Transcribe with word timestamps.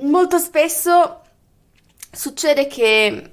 molto 0.00 0.38
spesso 0.38 1.20
succede 2.10 2.66
che 2.66 3.32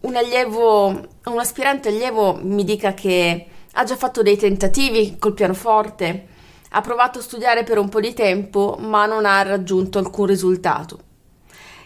un 0.00 0.16
allievo, 0.16 0.88
un 0.88 1.38
aspirante 1.38 1.88
allievo 1.88 2.38
mi 2.42 2.64
dica 2.64 2.92
che 2.92 3.46
ha 3.72 3.84
già 3.84 3.96
fatto 3.96 4.22
dei 4.22 4.36
tentativi 4.36 5.16
col 5.18 5.34
pianoforte, 5.34 6.28
ha 6.70 6.80
provato 6.80 7.18
a 7.18 7.22
studiare 7.22 7.64
per 7.64 7.78
un 7.78 7.88
po' 7.88 8.00
di 8.00 8.12
tempo, 8.12 8.76
ma 8.78 9.06
non 9.06 9.24
ha 9.24 9.42
raggiunto 9.42 9.98
alcun 9.98 10.26
risultato. 10.26 11.00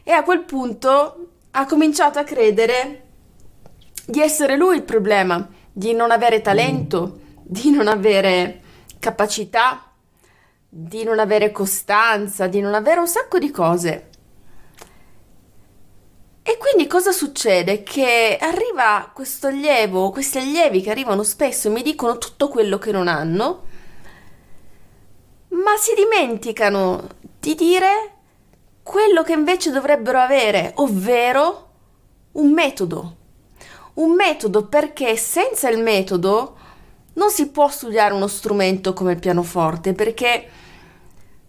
E 0.03 0.13
a 0.13 0.23
quel 0.23 0.43
punto 0.43 1.29
ha 1.51 1.67
cominciato 1.67 2.19
a 2.19 2.25
credere 2.25 3.05
di 4.07 4.21
essere 4.21 4.57
lui 4.57 4.77
il 4.77 4.83
problema, 4.83 5.47
di 5.71 5.93
non 5.93 6.11
avere 6.11 6.41
talento, 6.41 7.21
di 7.43 7.71
non 7.71 7.87
avere 7.87 8.63
capacità, 8.99 9.88
di 10.69 11.03
non 11.03 11.19
avere 11.19 11.51
costanza, 11.51 12.47
di 12.47 12.61
non 12.61 12.75
avere 12.75 13.01
un 13.01 13.09
sacco 13.09 13.39
di 13.39 13.51
cose. 13.51 14.11
E 16.43 16.57
quindi 16.57 16.87
cosa 16.87 17.13
succede? 17.13 17.83
Che 17.83 18.39
arriva 18.41 19.11
questo 19.13 19.49
allievo, 19.49 20.11
questi 20.11 20.39
allievi 20.39 20.81
che 20.81 20.91
arrivano 20.91 21.23
spesso 21.23 21.69
e 21.69 21.71
mi 21.71 21.83
dicono 21.83 22.19
tutto 22.19 22.49
quello 22.49 22.79
che 22.79 22.91
non 22.91 23.07
hanno, 23.07 23.65
ma 25.49 25.77
si 25.77 25.95
dimenticano 25.95 27.07
di 27.39 27.55
dire 27.55 28.13
quello 28.83 29.23
che 29.23 29.33
invece 29.33 29.71
dovrebbero 29.71 30.19
avere, 30.19 30.73
ovvero 30.77 31.69
un 32.33 32.53
metodo. 32.53 33.17
Un 33.95 34.15
metodo 34.15 34.67
perché 34.67 35.17
senza 35.17 35.69
il 35.69 35.83
metodo 35.83 36.58
non 37.19 37.31
si 37.31 37.51
può 37.51 37.69
studiare 37.69 38.15
uno 38.15 38.29
strumento 38.29 38.93
come 38.93 39.13
il 39.13 39.19
pianoforte, 39.19 39.93
perché 39.93 40.49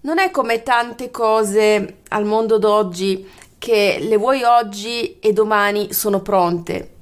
non 0.01 0.17
è 0.17 0.31
come 0.31 0.63
tante 0.63 1.11
cose 1.11 1.99
al 2.09 2.25
mondo 2.25 2.57
d'oggi 2.57 3.29
che 3.59 3.97
le 4.01 4.17
vuoi 4.17 4.43
oggi 4.43 5.19
e 5.19 5.31
domani 5.31 5.93
sono 5.93 6.21
pronte. 6.21 6.95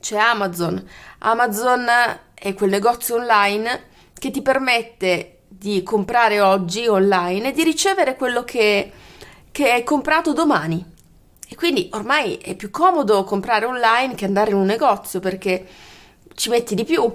C'è 0.00 0.16
Amazon. 0.16 0.84
Amazon 1.18 1.86
è 2.34 2.52
quel 2.54 2.70
negozio 2.70 3.14
online 3.14 3.84
che 4.18 4.30
ti 4.32 4.42
permette 4.42 5.42
di 5.46 5.82
comprare 5.84 6.40
oggi 6.40 6.88
online 6.88 7.50
e 7.50 7.52
di 7.52 7.62
ricevere 7.62 8.16
quello 8.16 8.42
che, 8.42 8.90
che 9.52 9.70
hai 9.70 9.84
comprato 9.84 10.32
domani. 10.32 10.84
E 11.46 11.54
quindi 11.54 11.88
ormai 11.92 12.38
è 12.38 12.56
più 12.56 12.70
comodo 12.70 13.22
comprare 13.22 13.66
online 13.66 14.16
che 14.16 14.24
andare 14.24 14.50
in 14.50 14.56
un 14.56 14.66
negozio 14.66 15.20
perché 15.20 15.64
ci 16.34 16.48
metti 16.48 16.74
di 16.74 16.84
più 16.84 17.14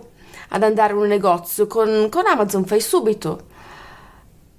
ad 0.49 0.63
andare 0.63 0.93
in 0.93 0.99
un 0.99 1.07
negozio. 1.07 1.67
Con, 1.67 2.07
con 2.09 2.25
Amazon 2.25 2.65
fai 2.65 2.81
subito 2.81 3.47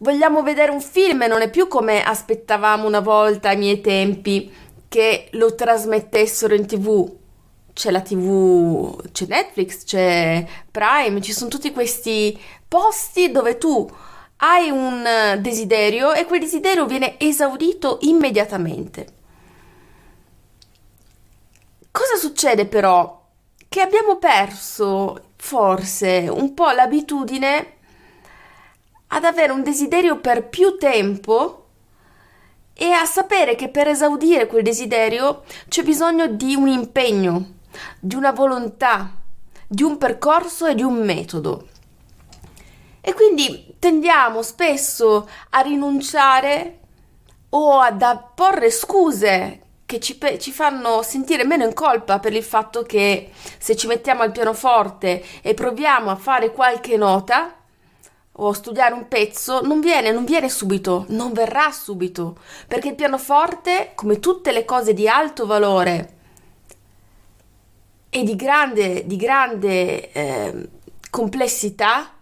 vogliamo 0.00 0.42
vedere 0.42 0.70
un 0.70 0.80
film 0.80 1.24
non 1.28 1.42
è 1.42 1.50
più 1.50 1.68
come 1.68 2.02
aspettavamo 2.02 2.86
una 2.86 3.00
volta 3.00 3.50
ai 3.50 3.56
miei 3.56 3.80
tempi 3.80 4.52
che 4.88 5.28
lo 5.32 5.54
trasmettessero 5.54 6.54
in 6.54 6.66
tv. 6.66 7.18
C'è 7.72 7.90
la 7.90 8.00
tv, 8.00 9.10
c'è 9.12 9.26
Netflix, 9.26 9.84
c'è 9.84 10.44
Prime, 10.70 11.20
ci 11.20 11.32
sono 11.32 11.48
tutti 11.48 11.70
questi 11.70 12.38
posti 12.66 13.30
dove 13.30 13.56
tu 13.58 13.88
hai 14.42 14.70
un 14.70 15.38
desiderio 15.40 16.12
e 16.12 16.24
quel 16.24 16.40
desiderio 16.40 16.86
viene 16.86 17.18
esaudito 17.18 17.98
immediatamente. 18.02 19.06
Cosa 21.90 22.16
succede 22.16 22.66
però? 22.66 23.18
Che 23.68 23.80
abbiamo 23.80 24.16
perso 24.16 25.29
forse 25.40 26.28
un 26.30 26.52
po' 26.52 26.70
l'abitudine 26.70 27.72
ad 29.08 29.24
avere 29.24 29.52
un 29.52 29.62
desiderio 29.62 30.18
per 30.18 30.48
più 30.48 30.76
tempo 30.76 31.66
e 32.74 32.92
a 32.92 33.06
sapere 33.06 33.54
che 33.54 33.70
per 33.70 33.88
esaudire 33.88 34.46
quel 34.46 34.62
desiderio 34.62 35.44
c'è 35.66 35.82
bisogno 35.82 36.26
di 36.26 36.54
un 36.54 36.68
impegno, 36.68 37.54
di 37.98 38.14
una 38.14 38.32
volontà, 38.32 39.12
di 39.66 39.82
un 39.82 39.96
percorso 39.96 40.66
e 40.66 40.74
di 40.74 40.82
un 40.82 41.02
metodo. 41.02 41.68
E 43.00 43.14
quindi 43.14 43.74
tendiamo 43.78 44.42
spesso 44.42 45.28
a 45.50 45.60
rinunciare 45.60 46.80
o 47.48 47.80
ad 47.80 48.02
apporre 48.02 48.70
scuse 48.70 49.62
che 49.90 49.98
ci, 49.98 50.16
pe- 50.16 50.38
ci, 50.38 50.52
fanno 50.52 51.02
sentire 51.02 51.44
meno 51.44 51.64
in 51.64 51.74
colpa 51.74 52.20
per 52.20 52.32
il 52.32 52.44
fatto 52.44 52.84
che 52.84 53.32
se 53.58 53.74
ci 53.74 53.88
mettiamo 53.88 54.22
al 54.22 54.30
pianoforte 54.30 55.20
e 55.42 55.52
proviamo 55.52 56.10
a 56.10 56.14
fare 56.14 56.52
qualche 56.52 56.96
nota, 56.96 57.56
o 58.30 58.52
studiare 58.52 58.94
un 58.94 59.08
pezzo 59.08 59.62
non 59.62 59.80
viene, 59.80 60.12
non 60.12 60.24
viene 60.24 60.48
subito, 60.48 61.06
non 61.08 61.32
verrà 61.32 61.72
subito, 61.72 62.38
perché 62.68 62.90
il 62.90 62.94
pianoforte, 62.94 63.90
come 63.96 64.20
tutte 64.20 64.52
le 64.52 64.64
cose 64.64 64.94
di 64.94 65.08
alto 65.08 65.44
valore 65.44 66.18
e 68.10 68.22
di 68.22 68.36
grande, 68.36 69.04
di 69.08 69.16
grande 69.16 70.12
eh, 70.12 70.68
complessità, 71.10 72.12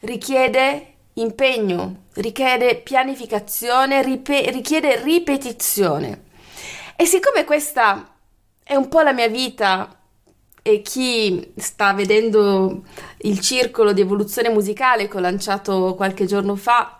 richiede 0.00 0.96
impegno, 1.14 2.08
richiede 2.16 2.76
pianificazione, 2.76 4.02
ripe- 4.02 4.50
richiede 4.50 5.02
ripetizione. 5.02 6.23
E 6.96 7.06
siccome 7.06 7.44
questa 7.44 8.08
è 8.62 8.74
un 8.74 8.88
po' 8.88 9.00
la 9.00 9.12
mia 9.12 9.28
vita 9.28 9.98
e 10.62 10.80
chi 10.80 11.52
sta 11.56 11.92
vedendo 11.92 12.84
il 13.18 13.40
circolo 13.40 13.92
di 13.92 14.00
evoluzione 14.00 14.48
musicale 14.48 15.08
che 15.08 15.16
ho 15.16 15.20
lanciato 15.20 15.94
qualche 15.94 16.24
giorno 16.24 16.56
fa, 16.56 16.98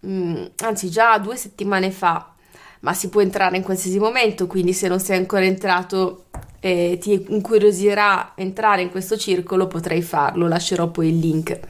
mh, 0.00 0.10
mm, 0.10 0.44
anzi 0.62 0.90
già 0.90 1.18
due 1.18 1.36
settimane 1.36 1.90
fa, 1.90 2.34
ma 2.80 2.94
si 2.94 3.08
può 3.08 3.20
entrare 3.20 3.56
in 3.56 3.62
qualsiasi 3.62 3.98
momento, 3.98 4.46
quindi 4.46 4.72
se 4.72 4.88
non 4.88 4.98
sei 4.98 5.18
ancora 5.18 5.44
entrato 5.44 6.24
e 6.58 6.98
ti 7.00 7.26
incuriosirà 7.28 8.32
entrare 8.34 8.82
in 8.82 8.90
questo 8.90 9.16
circolo 9.16 9.68
potrai 9.68 10.02
farlo, 10.02 10.48
lascerò 10.48 10.88
poi 10.88 11.08
il 11.08 11.18
link. 11.18 11.60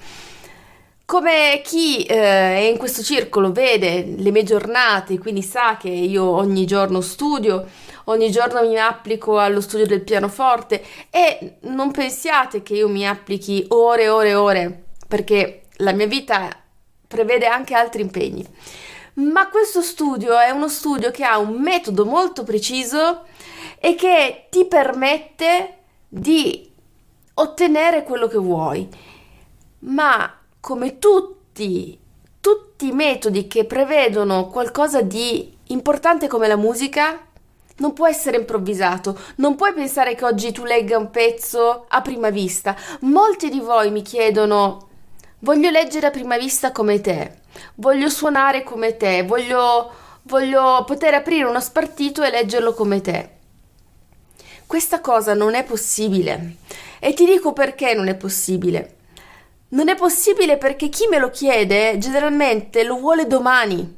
Come 1.06 1.60
chi 1.62 2.02
eh, 2.02 2.16
è 2.16 2.68
in 2.68 2.78
questo 2.78 3.00
circolo 3.00 3.52
vede 3.52 4.16
le 4.16 4.32
mie 4.32 4.42
giornate, 4.42 5.20
quindi 5.20 5.40
sa 5.40 5.76
che 5.76 5.88
io 5.88 6.24
ogni 6.24 6.66
giorno 6.66 7.00
studio, 7.00 7.64
ogni 8.06 8.28
giorno 8.32 8.66
mi 8.66 8.76
applico 8.76 9.38
allo 9.38 9.60
studio 9.60 9.86
del 9.86 10.02
pianoforte 10.02 10.84
e 11.10 11.58
non 11.60 11.92
pensiate 11.92 12.64
che 12.64 12.74
io 12.74 12.88
mi 12.88 13.06
applichi 13.06 13.64
ore 13.68 14.02
e 14.02 14.08
ore 14.08 14.28
e 14.30 14.34
ore, 14.34 14.84
perché 15.06 15.66
la 15.76 15.92
mia 15.92 16.08
vita 16.08 16.50
prevede 17.06 17.46
anche 17.46 17.76
altri 17.76 18.02
impegni. 18.02 18.44
Ma 19.14 19.48
questo 19.48 19.82
studio 19.82 20.36
è 20.36 20.50
uno 20.50 20.68
studio 20.68 21.12
che 21.12 21.22
ha 21.22 21.38
un 21.38 21.60
metodo 21.60 22.04
molto 22.04 22.42
preciso 22.42 23.26
e 23.78 23.94
che 23.94 24.46
ti 24.50 24.64
permette 24.64 25.76
di 26.08 26.68
ottenere 27.34 28.02
quello 28.02 28.26
che 28.26 28.38
vuoi. 28.38 28.88
Ma 29.78 30.35
come 30.66 30.98
tutti, 30.98 31.96
tutti 32.40 32.88
i 32.88 32.92
metodi 32.92 33.46
che 33.46 33.66
prevedono 33.66 34.48
qualcosa 34.48 35.00
di 35.00 35.56
importante 35.68 36.26
come 36.26 36.48
la 36.48 36.56
musica, 36.56 37.24
non 37.76 37.92
può 37.92 38.08
essere 38.08 38.38
improvvisato, 38.38 39.16
non 39.36 39.54
puoi 39.54 39.72
pensare 39.74 40.16
che 40.16 40.24
oggi 40.24 40.50
tu 40.50 40.64
legga 40.64 40.98
un 40.98 41.12
pezzo 41.12 41.84
a 41.88 42.00
prima 42.00 42.30
vista. 42.30 42.74
Molti 43.02 43.48
di 43.48 43.60
voi 43.60 43.92
mi 43.92 44.02
chiedono: 44.02 44.88
voglio 45.38 45.70
leggere 45.70 46.08
a 46.08 46.10
prima 46.10 46.36
vista 46.36 46.72
come 46.72 47.00
te, 47.00 47.42
voglio 47.76 48.08
suonare 48.08 48.64
come 48.64 48.96
te, 48.96 49.22
voglio, 49.22 49.92
voglio 50.22 50.82
poter 50.84 51.14
aprire 51.14 51.44
uno 51.44 51.60
spartito 51.60 52.24
e 52.24 52.30
leggerlo 52.30 52.74
come 52.74 53.00
te. 53.00 53.30
Questa 54.66 55.00
cosa 55.00 55.32
non 55.32 55.54
è 55.54 55.62
possibile. 55.62 56.56
E 56.98 57.14
ti 57.14 57.24
dico 57.24 57.52
perché 57.52 57.94
non 57.94 58.08
è 58.08 58.16
possibile. 58.16 58.95
Non 59.68 59.88
è 59.88 59.96
possibile 59.96 60.58
perché 60.58 60.88
chi 60.88 61.08
me 61.08 61.18
lo 61.18 61.30
chiede 61.30 61.98
generalmente 61.98 62.84
lo 62.84 62.96
vuole 62.98 63.26
domani. 63.26 63.96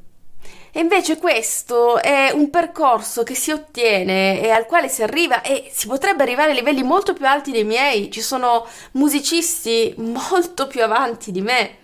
E 0.71 0.81
invece 0.81 1.19
questo 1.19 2.01
è 2.01 2.31
un 2.33 2.51
percorso 2.51 3.23
che 3.23 3.35
si 3.35 3.51
ottiene 3.51 4.41
e 4.41 4.51
al 4.51 4.67
quale 4.67 4.89
si 4.89 5.03
arriva 5.03 5.43
e 5.43 5.71
si 5.73 5.87
potrebbe 5.87 6.23
arrivare 6.23 6.53
a 6.53 6.55
livelli 6.55 6.83
molto 6.83 7.13
più 7.13 7.27
alti 7.27 7.51
dei 7.51 7.65
miei. 7.65 8.11
Ci 8.11 8.21
sono 8.21 8.67
musicisti 8.93 9.95
molto 9.99 10.67
più 10.67 10.83
avanti 10.83 11.33
di 11.33 11.43
me. 11.43 11.77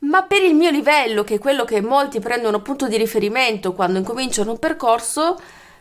Ma 0.00 0.22
per 0.24 0.42
il 0.42 0.54
mio 0.54 0.70
livello, 0.70 1.24
che 1.24 1.36
è 1.36 1.38
quello 1.38 1.64
che 1.64 1.80
molti 1.80 2.20
prendono 2.20 2.60
punto 2.60 2.86
di 2.86 2.96
riferimento 2.96 3.72
quando 3.72 3.98
incominciano 3.98 4.50
un 4.50 4.58
percorso, 4.58 5.40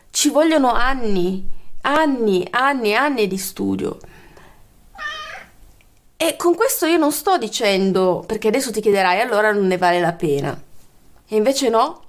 ci 0.09 0.29
vogliono 0.29 0.71
anni, 0.71 1.45
anni, 1.81 2.47
anni, 2.49 2.95
anni 2.95 3.27
di 3.27 3.38
studio. 3.38 3.97
E 6.17 6.35
con 6.38 6.56
questo 6.56 6.85
io 6.85 6.97
non 6.97 7.12
sto 7.12 7.38
dicendo, 7.38 8.23
perché 8.25 8.47
adesso 8.47 8.71
ti 8.71 8.81
chiederai 8.81 9.19
allora 9.19 9.51
non 9.51 9.67
ne 9.67 9.77
vale 9.77 10.00
la 10.00 10.13
pena. 10.13 10.59
E 11.27 11.35
invece 11.35 11.69
no, 11.69 12.03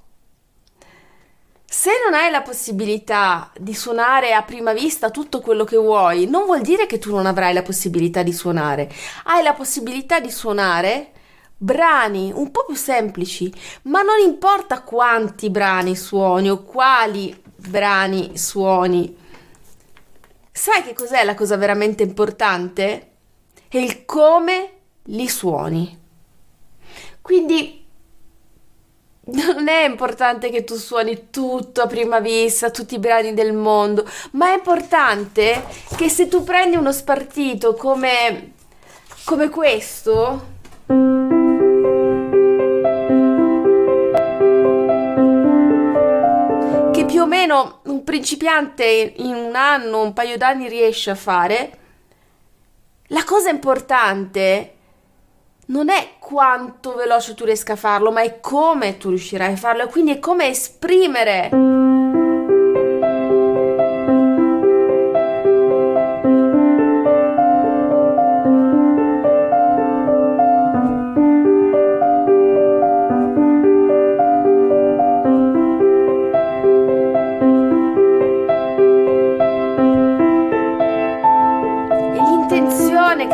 se 1.69 1.91
non 2.03 2.13
hai 2.17 2.31
la 2.31 2.41
possibilità 2.41 3.51
di 3.59 3.73
suonare 3.73 4.33
a 4.33 4.41
prima 4.43 4.71
vista 4.71 5.09
tutto 5.09 5.41
quello 5.41 5.65
che 5.65 5.75
vuoi, 5.75 6.25
non 6.25 6.45
vuol 6.45 6.61
dire 6.61 6.85
che 6.85 6.97
tu 6.97 7.13
non 7.13 7.25
avrai 7.25 7.53
la 7.53 7.61
possibilità 7.61 8.23
di 8.23 8.31
suonare. 8.31 8.89
Hai 9.25 9.43
la 9.43 9.53
possibilità 9.53 10.21
di 10.21 10.31
suonare 10.31 11.11
brani 11.57 12.31
un 12.33 12.51
po' 12.51 12.63
più 12.65 12.75
semplici, 12.75 13.53
ma 13.83 14.01
non 14.01 14.19
importa 14.25 14.81
quanti 14.81 15.49
brani 15.49 15.97
suoni 15.97 16.49
o 16.49 16.63
quali 16.63 17.35
brani 17.57 18.37
suoni. 18.37 19.15
Sai 20.49 20.83
che 20.83 20.93
cos'è 20.93 21.25
la 21.25 21.35
cosa 21.35 21.57
veramente 21.57 22.01
importante? 22.01 23.16
È 23.69 23.77
il 23.77 24.05
come 24.05 24.71
li 25.03 25.27
suoni. 25.27 25.99
Quindi 27.21 27.85
non 29.25 29.67
è 29.67 29.85
importante 29.85 30.49
che 30.49 30.63
tu 30.63 30.75
suoni 30.75 31.29
tutto 31.29 31.81
a 31.81 31.87
prima 31.87 32.19
vista, 32.21 32.71
tutti 32.71 32.95
i 32.95 32.99
brani 32.99 33.33
del 33.33 33.51
mondo, 33.51 34.07
ma 34.31 34.51
è 34.51 34.55
importante 34.55 35.65
che 35.97 36.07
se 36.07 36.29
tu 36.29 36.45
prendi 36.45 36.77
uno 36.77 36.93
spartito 36.93 37.73
come, 37.73 38.53
come 39.25 39.49
questo, 39.49 40.55
che 46.93 47.05
più 47.05 47.21
o 47.21 47.25
meno 47.25 47.79
un 47.83 48.03
principiante 48.05 48.85
in 49.17 49.35
un 49.35 49.55
anno, 49.55 50.03
un 50.03 50.13
paio 50.13 50.37
d'anni 50.37 50.69
riesce 50.69 51.09
a 51.09 51.15
fare, 51.15 51.79
la 53.07 53.23
cosa 53.23 53.49
importante 53.49 54.73
non 55.67 55.89
è 55.89 56.15
quanto 56.19 56.95
veloce 56.95 57.33
tu 57.33 57.45
riesca 57.45 57.73
a 57.73 57.77
farlo, 57.77 58.11
ma 58.11 58.21
è 58.21 58.39
come 58.39 58.97
tu 58.97 59.09
riuscirai 59.09 59.53
a 59.53 59.57
farlo 59.57 59.83
e 59.83 59.87
quindi 59.87 60.11
è 60.11 60.19
come 60.19 60.47
esprimere. 60.47 61.49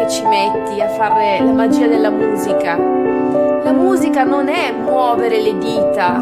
Che 0.03 0.09
ci 0.09 0.25
metti 0.25 0.81
a 0.81 0.89
fare 0.89 1.39
la 1.39 1.51
magia 1.51 1.87
della 1.87 2.09
musica. 2.09 2.77
La 2.77 3.71
musica 3.71 4.23
non 4.23 4.49
è 4.49 4.73
muovere 4.73 5.39
le 5.39 5.57
dita, 5.57 6.21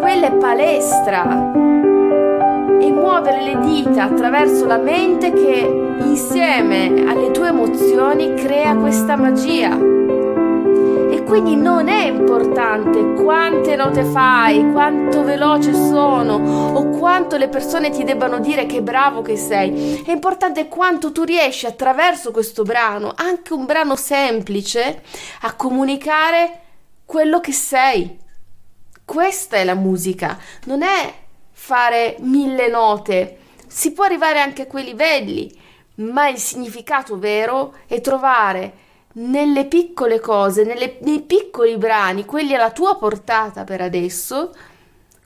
quella 0.00 0.26
è 0.28 0.32
palestra. 0.32 1.52
E 2.80 2.90
muovere 2.90 3.42
le 3.42 3.58
dita 3.60 4.04
attraverso 4.04 4.64
la 4.64 4.78
mente 4.78 5.32
che 5.32 5.96
insieme 6.04 7.04
alle 7.06 7.30
tue 7.32 7.48
emozioni 7.48 8.34
crea 8.34 8.74
questa 8.76 9.16
magia. 9.16 9.89
Quindi 11.30 11.54
non 11.54 11.86
è 11.86 12.06
importante 12.06 13.12
quante 13.22 13.76
note 13.76 14.02
fai, 14.02 14.72
quanto 14.72 15.22
veloce 15.22 15.72
sono 15.72 16.74
o 16.74 16.88
quanto 16.88 17.36
le 17.36 17.48
persone 17.48 17.90
ti 17.90 18.02
debbano 18.02 18.40
dire 18.40 18.66
che 18.66 18.82
bravo 18.82 19.22
che 19.22 19.36
sei. 19.36 20.02
È 20.04 20.10
importante 20.10 20.66
quanto 20.66 21.12
tu 21.12 21.22
riesci 21.22 21.66
attraverso 21.66 22.32
questo 22.32 22.64
brano, 22.64 23.12
anche 23.14 23.52
un 23.52 23.64
brano 23.64 23.94
semplice, 23.94 25.04
a 25.42 25.54
comunicare 25.54 26.62
quello 27.04 27.38
che 27.38 27.52
sei. 27.52 28.18
Questa 29.04 29.54
è 29.54 29.62
la 29.62 29.76
musica, 29.76 30.36
non 30.64 30.82
è 30.82 31.14
fare 31.52 32.16
mille 32.18 32.66
note. 32.66 33.38
Si 33.68 33.92
può 33.92 34.02
arrivare 34.02 34.40
anche 34.40 34.62
a 34.62 34.66
quei 34.66 34.82
livelli, 34.82 35.48
ma 35.98 36.26
il 36.26 36.38
significato 36.38 37.20
vero 37.20 37.74
è 37.86 38.00
trovare 38.00 38.88
nelle 39.14 39.66
piccole 39.66 40.20
cose, 40.20 40.64
nelle, 40.64 40.98
nei 41.02 41.20
piccoli 41.20 41.76
brani, 41.76 42.24
quelli 42.24 42.54
alla 42.54 42.70
tua 42.70 42.96
portata 42.96 43.64
per 43.64 43.80
adesso, 43.80 44.52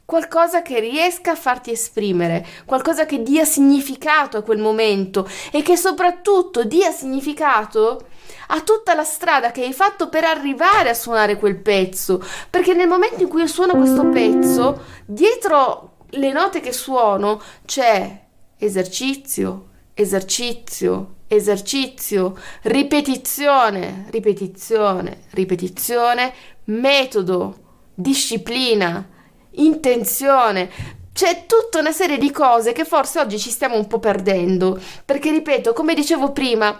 qualcosa 0.04 0.62
che 0.62 0.80
riesca 0.80 1.32
a 1.32 1.36
farti 1.36 1.70
esprimere, 1.70 2.46
qualcosa 2.66 3.06
che 3.06 3.22
dia 3.22 3.44
significato 3.44 4.36
a 4.36 4.42
quel 4.42 4.58
momento 4.58 5.28
e 5.50 5.62
che 5.62 5.76
soprattutto 5.76 6.64
dia 6.64 6.90
significato 6.90 8.06
a 8.48 8.60
tutta 8.60 8.94
la 8.94 9.04
strada 9.04 9.50
che 9.50 9.62
hai 9.62 9.72
fatto 9.72 10.08
per 10.08 10.24
arrivare 10.24 10.90
a 10.90 10.94
suonare 10.94 11.36
quel 11.36 11.56
pezzo, 11.56 12.22
perché 12.50 12.74
nel 12.74 12.88
momento 12.88 13.22
in 13.22 13.28
cui 13.28 13.40
io 13.40 13.46
suono 13.46 13.74
questo 13.74 14.08
pezzo, 14.08 14.82
dietro 15.06 15.96
le 16.10 16.32
note 16.32 16.60
che 16.60 16.72
suono 16.72 17.40
c'è 17.64 18.22
esercizio, 18.58 19.68
esercizio, 19.94 21.14
esercizio, 21.28 22.36
ripetizione, 22.62 24.06
ripetizione, 24.10 25.22
ripetizione, 25.30 26.32
metodo, 26.64 27.56
disciplina, 27.94 29.08
intenzione. 29.52 30.70
C'è 31.12 31.46
tutta 31.46 31.78
una 31.78 31.92
serie 31.92 32.18
di 32.18 32.32
cose 32.32 32.72
che 32.72 32.84
forse 32.84 33.20
oggi 33.20 33.38
ci 33.38 33.50
stiamo 33.50 33.76
un 33.76 33.86
po' 33.86 34.00
perdendo, 34.00 34.80
perché 35.04 35.30
ripeto, 35.30 35.72
come 35.72 35.94
dicevo 35.94 36.32
prima, 36.32 36.76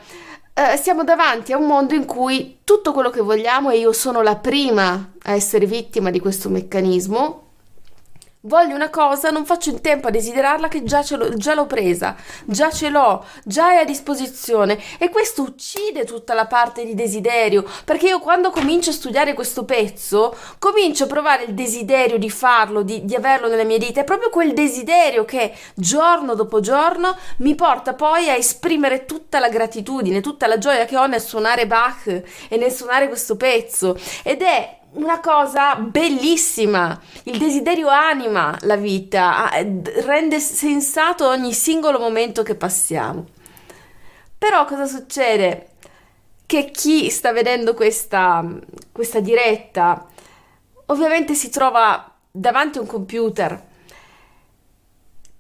eh, 0.52 0.76
siamo 0.76 1.04
davanti 1.04 1.52
a 1.52 1.56
un 1.56 1.66
mondo 1.66 1.94
in 1.94 2.04
cui 2.04 2.58
tutto 2.64 2.92
quello 2.92 3.10
che 3.10 3.20
vogliamo 3.20 3.70
e 3.70 3.78
io 3.78 3.92
sono 3.92 4.22
la 4.22 4.36
prima 4.36 5.12
a 5.22 5.32
essere 5.32 5.66
vittima 5.66 6.10
di 6.10 6.18
questo 6.18 6.48
meccanismo, 6.48 7.43
Voglio 8.46 8.74
una 8.74 8.90
cosa, 8.90 9.30
non 9.30 9.46
faccio 9.46 9.70
in 9.70 9.80
tempo 9.80 10.08
a 10.08 10.10
desiderarla 10.10 10.68
che 10.68 10.84
già, 10.84 11.02
l'ho, 11.16 11.34
già 11.34 11.54
l'ho 11.54 11.64
presa, 11.64 12.14
già 12.44 12.70
ce 12.70 12.90
l'ho, 12.90 13.24
già 13.42 13.72
è 13.72 13.76
a 13.76 13.84
disposizione. 13.84 14.78
E 14.98 15.08
questo 15.08 15.40
uccide 15.40 16.04
tutta 16.04 16.34
la 16.34 16.44
parte 16.46 16.84
di 16.84 16.94
desiderio 16.94 17.64
perché 17.86 18.08
io 18.08 18.18
quando 18.18 18.50
comincio 18.50 18.90
a 18.90 18.92
studiare 18.92 19.32
questo 19.32 19.64
pezzo 19.64 20.36
comincio 20.58 21.04
a 21.04 21.06
provare 21.06 21.44
il 21.44 21.54
desiderio 21.54 22.18
di 22.18 22.28
farlo, 22.28 22.82
di, 22.82 23.06
di 23.06 23.14
averlo 23.14 23.48
nelle 23.48 23.64
mie 23.64 23.78
dita, 23.78 24.02
è 24.02 24.04
proprio 24.04 24.28
quel 24.28 24.52
desiderio 24.52 25.24
che 25.24 25.54
giorno 25.72 26.34
dopo 26.34 26.60
giorno 26.60 27.16
mi 27.38 27.54
porta 27.54 27.94
poi 27.94 28.28
a 28.28 28.34
esprimere 28.34 29.06
tutta 29.06 29.38
la 29.38 29.48
gratitudine, 29.48 30.20
tutta 30.20 30.46
la 30.46 30.58
gioia 30.58 30.84
che 30.84 30.98
ho 30.98 31.06
nel 31.06 31.22
suonare 31.22 31.66
Bach 31.66 32.08
e 32.48 32.56
nel 32.58 32.72
suonare 32.72 33.08
questo 33.08 33.36
pezzo. 33.36 33.98
Ed 34.22 34.42
è 34.42 34.82
una 34.94 35.20
cosa 35.20 35.76
bellissima. 35.76 37.00
Il 37.24 37.38
desiderio 37.38 37.88
anima 37.88 38.56
la 38.62 38.76
vita, 38.76 39.50
rende 40.04 40.38
sensato 40.40 41.26
ogni 41.28 41.52
singolo 41.52 41.98
momento 41.98 42.42
che 42.42 42.54
passiamo. 42.54 43.26
Però 44.36 44.64
cosa 44.66 44.86
succede? 44.86 45.68
Che 46.46 46.70
chi 46.70 47.08
sta 47.10 47.32
vedendo 47.32 47.74
questa, 47.74 48.44
questa 48.92 49.20
diretta 49.20 50.06
ovviamente 50.86 51.34
si 51.34 51.48
trova 51.48 52.12
davanti 52.30 52.78
a 52.78 52.82
un 52.82 52.86
computer. 52.86 53.72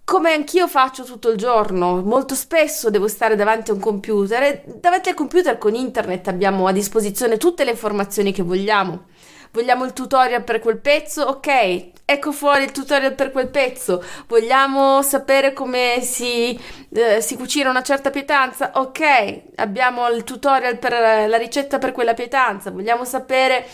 Come 0.04 0.32
anch'io 0.32 0.68
faccio 0.68 1.04
tutto 1.04 1.30
il 1.30 1.38
giorno, 1.38 2.02
molto 2.02 2.34
spesso 2.34 2.90
devo 2.90 3.08
stare 3.08 3.36
davanti 3.36 3.70
a 3.70 3.74
un 3.74 3.80
computer 3.80 4.42
e 4.42 4.64
davanti 4.80 5.08
al 5.08 5.14
computer 5.14 5.56
con 5.56 5.74
internet 5.74 6.28
abbiamo 6.28 6.66
a 6.66 6.72
disposizione 6.72 7.38
tutte 7.38 7.64
le 7.64 7.70
informazioni 7.70 8.32
che 8.32 8.42
vogliamo 8.42 9.06
Vogliamo 9.54 9.84
il 9.84 9.92
tutorial 9.92 10.42
per 10.42 10.58
quel 10.58 10.78
pezzo? 10.78 11.22
Ok, 11.22 11.90
ecco 12.04 12.32
fuori 12.32 12.64
il 12.64 12.72
tutorial 12.72 13.14
per 13.14 13.30
quel 13.30 13.46
pezzo. 13.46 14.02
Vogliamo 14.26 15.00
sapere 15.02 15.52
come 15.52 16.00
si, 16.02 16.58
eh, 16.92 17.20
si 17.20 17.36
cucina 17.36 17.70
una 17.70 17.84
certa 17.84 18.10
pietanza? 18.10 18.72
Ok, 18.74 19.42
abbiamo 19.54 20.08
il 20.08 20.24
tutorial 20.24 20.76
per 20.78 20.92
la 21.28 21.36
ricetta 21.36 21.78
per 21.78 21.92
quella 21.92 22.14
pietanza. 22.14 22.72
Vogliamo 22.72 23.04
sapere 23.04 23.64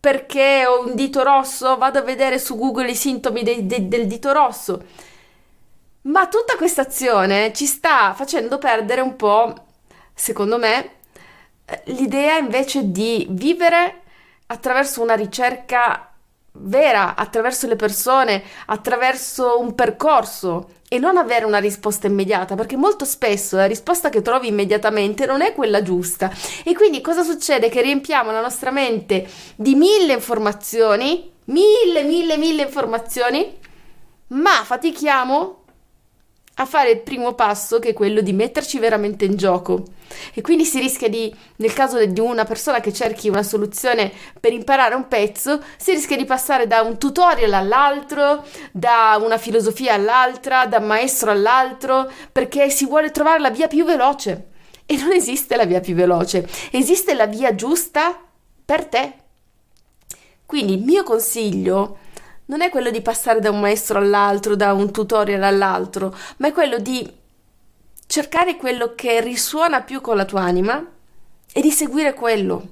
perché 0.00 0.66
ho 0.66 0.84
un 0.84 0.96
dito 0.96 1.22
rosso? 1.22 1.76
Vado 1.76 2.00
a 2.00 2.02
vedere 2.02 2.40
su 2.40 2.56
Google 2.56 2.90
i 2.90 2.96
sintomi 2.96 3.44
de- 3.44 3.64
de- 3.64 3.86
del 3.86 4.08
dito 4.08 4.32
rosso. 4.32 4.82
Ma 6.02 6.26
tutta 6.26 6.56
questa 6.56 6.82
azione 6.82 7.52
ci 7.52 7.66
sta 7.66 8.12
facendo 8.12 8.58
perdere 8.58 9.02
un 9.02 9.14
po', 9.14 9.54
secondo 10.14 10.58
me, 10.58 10.90
eh, 11.64 11.82
l'idea 11.92 12.38
invece 12.38 12.90
di 12.90 13.24
vivere 13.30 14.00
attraverso 14.50 15.02
una 15.02 15.14
ricerca 15.14 16.12
vera, 16.52 17.14
attraverso 17.14 17.66
le 17.66 17.76
persone, 17.76 18.42
attraverso 18.66 19.60
un 19.60 19.74
percorso 19.74 20.70
e 20.88 20.98
non 20.98 21.18
avere 21.18 21.44
una 21.44 21.58
risposta 21.58 22.06
immediata, 22.06 22.54
perché 22.54 22.76
molto 22.76 23.04
spesso 23.04 23.56
la 23.56 23.66
risposta 23.66 24.08
che 24.08 24.22
trovi 24.22 24.48
immediatamente 24.48 25.26
non 25.26 25.42
è 25.42 25.52
quella 25.52 25.82
giusta. 25.82 26.32
E 26.64 26.74
quindi 26.74 27.00
cosa 27.00 27.22
succede? 27.22 27.68
Che 27.68 27.82
riempiamo 27.82 28.30
la 28.30 28.40
nostra 28.40 28.70
mente 28.70 29.28
di 29.54 29.74
mille 29.74 30.14
informazioni, 30.14 31.30
mille, 31.44 32.02
mille, 32.02 32.36
mille 32.38 32.62
informazioni, 32.62 33.56
ma 34.28 34.64
fatichiamo 34.64 35.56
a 36.54 36.66
fare 36.66 36.90
il 36.90 37.00
primo 37.00 37.34
passo 37.34 37.78
che 37.78 37.90
è 37.90 37.92
quello 37.92 38.20
di 38.20 38.32
metterci 38.32 38.78
veramente 38.78 39.24
in 39.24 39.36
gioco. 39.36 39.84
E 40.34 40.40
quindi 40.40 40.64
si 40.64 40.78
rischia 40.80 41.08
di, 41.08 41.34
nel 41.56 41.72
caso 41.72 42.04
di 42.04 42.20
una 42.20 42.44
persona 42.44 42.80
che 42.80 42.92
cerchi 42.92 43.28
una 43.28 43.42
soluzione 43.42 44.12
per 44.40 44.52
imparare 44.52 44.94
un 44.94 45.08
pezzo, 45.08 45.62
si 45.76 45.92
rischia 45.92 46.16
di 46.16 46.24
passare 46.24 46.66
da 46.66 46.82
un 46.82 46.98
tutorial 46.98 47.52
all'altro, 47.52 48.44
da 48.72 49.18
una 49.22 49.38
filosofia 49.38 49.94
all'altra, 49.94 50.66
da 50.66 50.78
un 50.78 50.86
maestro 50.86 51.30
all'altro, 51.30 52.10
perché 52.32 52.70
si 52.70 52.86
vuole 52.86 53.10
trovare 53.10 53.40
la 53.40 53.50
via 53.50 53.68
più 53.68 53.84
veloce. 53.84 54.48
E 54.86 54.96
non 54.96 55.12
esiste 55.12 55.54
la 55.56 55.66
via 55.66 55.80
più 55.80 55.94
veloce, 55.94 56.48
esiste 56.70 57.12
la 57.14 57.26
via 57.26 57.54
giusta 57.54 58.18
per 58.64 58.86
te, 58.86 59.12
Quindi 60.46 60.74
il 60.74 60.82
mio 60.82 61.02
consiglio 61.02 61.98
non 62.46 62.62
è 62.62 62.70
quello 62.70 62.90
di 62.90 63.02
passare 63.02 63.40
da 63.40 63.50
un 63.50 63.60
maestro 63.60 63.98
all'altro, 63.98 64.56
da 64.56 64.72
un 64.72 64.90
tutorial 64.90 65.42
all'altro, 65.42 66.14
ma 66.38 66.48
è 66.48 66.52
quello 66.52 66.78
di 66.78 67.06
cercare 68.08 68.56
quello 68.56 68.94
che 68.94 69.20
risuona 69.20 69.82
più 69.82 70.00
con 70.00 70.16
la 70.16 70.24
tua 70.24 70.40
anima 70.40 70.84
e 71.52 71.60
di 71.60 71.70
seguire 71.70 72.14
quello. 72.14 72.68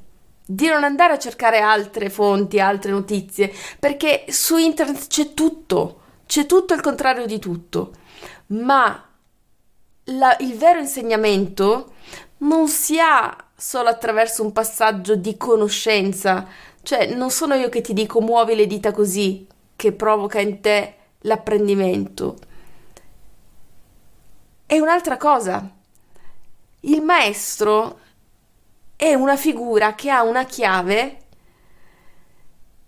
Di 0.47 0.67
non 0.67 0.83
andare 0.83 1.13
a 1.13 1.19
cercare 1.19 1.61
altre 1.61 2.09
fonti, 2.09 2.59
altre 2.59 2.91
notizie, 2.91 3.53
perché 3.79 4.25
su 4.29 4.57
internet 4.57 5.09
c'è 5.09 5.35
tutto, 5.35 6.01
c'è 6.27 6.47
tutto 6.47 6.73
il 6.73 6.81
contrario 6.81 7.27
di 7.27 7.39
tutto. 7.39 7.93
Ma 8.49 9.09
la, 10.05 10.37
il 10.41 10.57
vero 10.57 10.79
insegnamento 10.79 11.93
non 12.39 12.69
si 12.69 12.99
ha 12.99 13.37
solo 13.55 13.89
attraverso 13.89 14.43
un 14.43 14.53
passaggio 14.53 15.17
di 15.17 15.37
conoscenza, 15.37 16.47
cioè 16.83 17.15
non 17.15 17.31
sono 17.31 17.55
io 17.55 17.69
che 17.69 17.83
ti 17.83 17.93
dico 17.93 18.21
muovi 18.21 18.55
le 18.55 18.67
dita 18.67 18.91
così, 18.93 19.47
che 19.75 19.93
provoca 19.93 20.41
in 20.41 20.61
te 20.61 20.95
l'apprendimento. 21.21 22.37
È 24.69 24.77
un'altra 24.81 25.17
cosa. 25.17 25.71
Il 26.81 27.01
maestro 27.01 28.01
è 28.97 29.15
una 29.15 29.37
figura 29.37 29.95
che 29.95 30.11
ha 30.11 30.25
una 30.25 30.45
chiave 30.45 31.19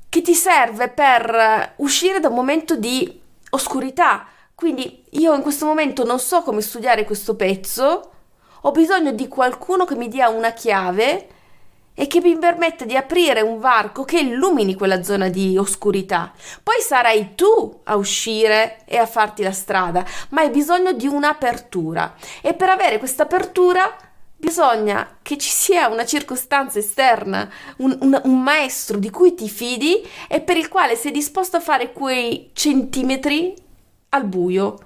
che 0.09 0.21
ti 0.21 0.35
serve 0.35 0.89
per 0.89 1.75
uscire 1.77 2.19
da 2.19 2.27
un 2.27 2.35
momento 2.35 2.75
di 2.75 3.21
oscurità. 3.51 4.27
Quindi 4.57 5.05
io 5.11 5.37
in 5.37 5.43
questo 5.43 5.67
momento 5.67 6.05
non 6.05 6.19
so 6.19 6.43
come 6.43 6.63
studiare 6.63 7.05
questo 7.05 7.37
pezzo, 7.37 8.11
ho 8.63 8.71
bisogno 8.73 9.13
di 9.13 9.29
qualcuno 9.29 9.85
che 9.85 9.95
mi 9.95 10.09
dia 10.09 10.31
una 10.31 10.51
chiave 10.51 11.29
e 12.01 12.07
che 12.07 12.21
mi 12.21 12.39
permette 12.39 12.87
di 12.87 12.95
aprire 12.95 13.41
un 13.41 13.59
varco 13.59 14.05
che 14.05 14.21
illumini 14.21 14.77
quella 14.77 15.03
zona 15.03 15.29
di 15.29 15.59
oscurità. 15.59 16.33
Poi 16.63 16.77
sarai 16.81 17.35
tu 17.35 17.81
a 17.83 17.97
uscire 17.97 18.83
e 18.85 18.97
a 18.99 19.05
farti 19.05 19.43
la 19.43 19.51
strada, 19.51 20.05
ma 20.29 20.43
hai 20.43 20.51
bisogno 20.51 20.93
di 20.93 21.09
un'apertura 21.09 22.15
e 22.41 22.55
per 22.55 22.69
avere 22.69 22.99
questa 22.99 23.25
apertura 23.25 23.97
bisogna 24.37 25.19
che 25.23 25.37
ci 25.37 25.51
sia 25.51 25.89
una 25.89 26.05
circostanza 26.05 26.79
esterna, 26.79 27.51
un, 27.79 27.99
un, 28.03 28.21
un, 28.23 28.43
maestro 28.43 28.99
di 28.99 29.11
cui 29.11 29.35
ti 29.35 29.49
fidi 29.49 30.01
e 30.29 30.41
per 30.41 30.57
il 30.57 30.69
quale 30.69 30.95
sei 30.95 31.11
disposto 31.11 31.57
a 31.57 31.61
fare 31.61 31.93
quei 31.93 32.51
centimetri 32.53 33.57
al 34.11 34.25
buio 34.25 34.79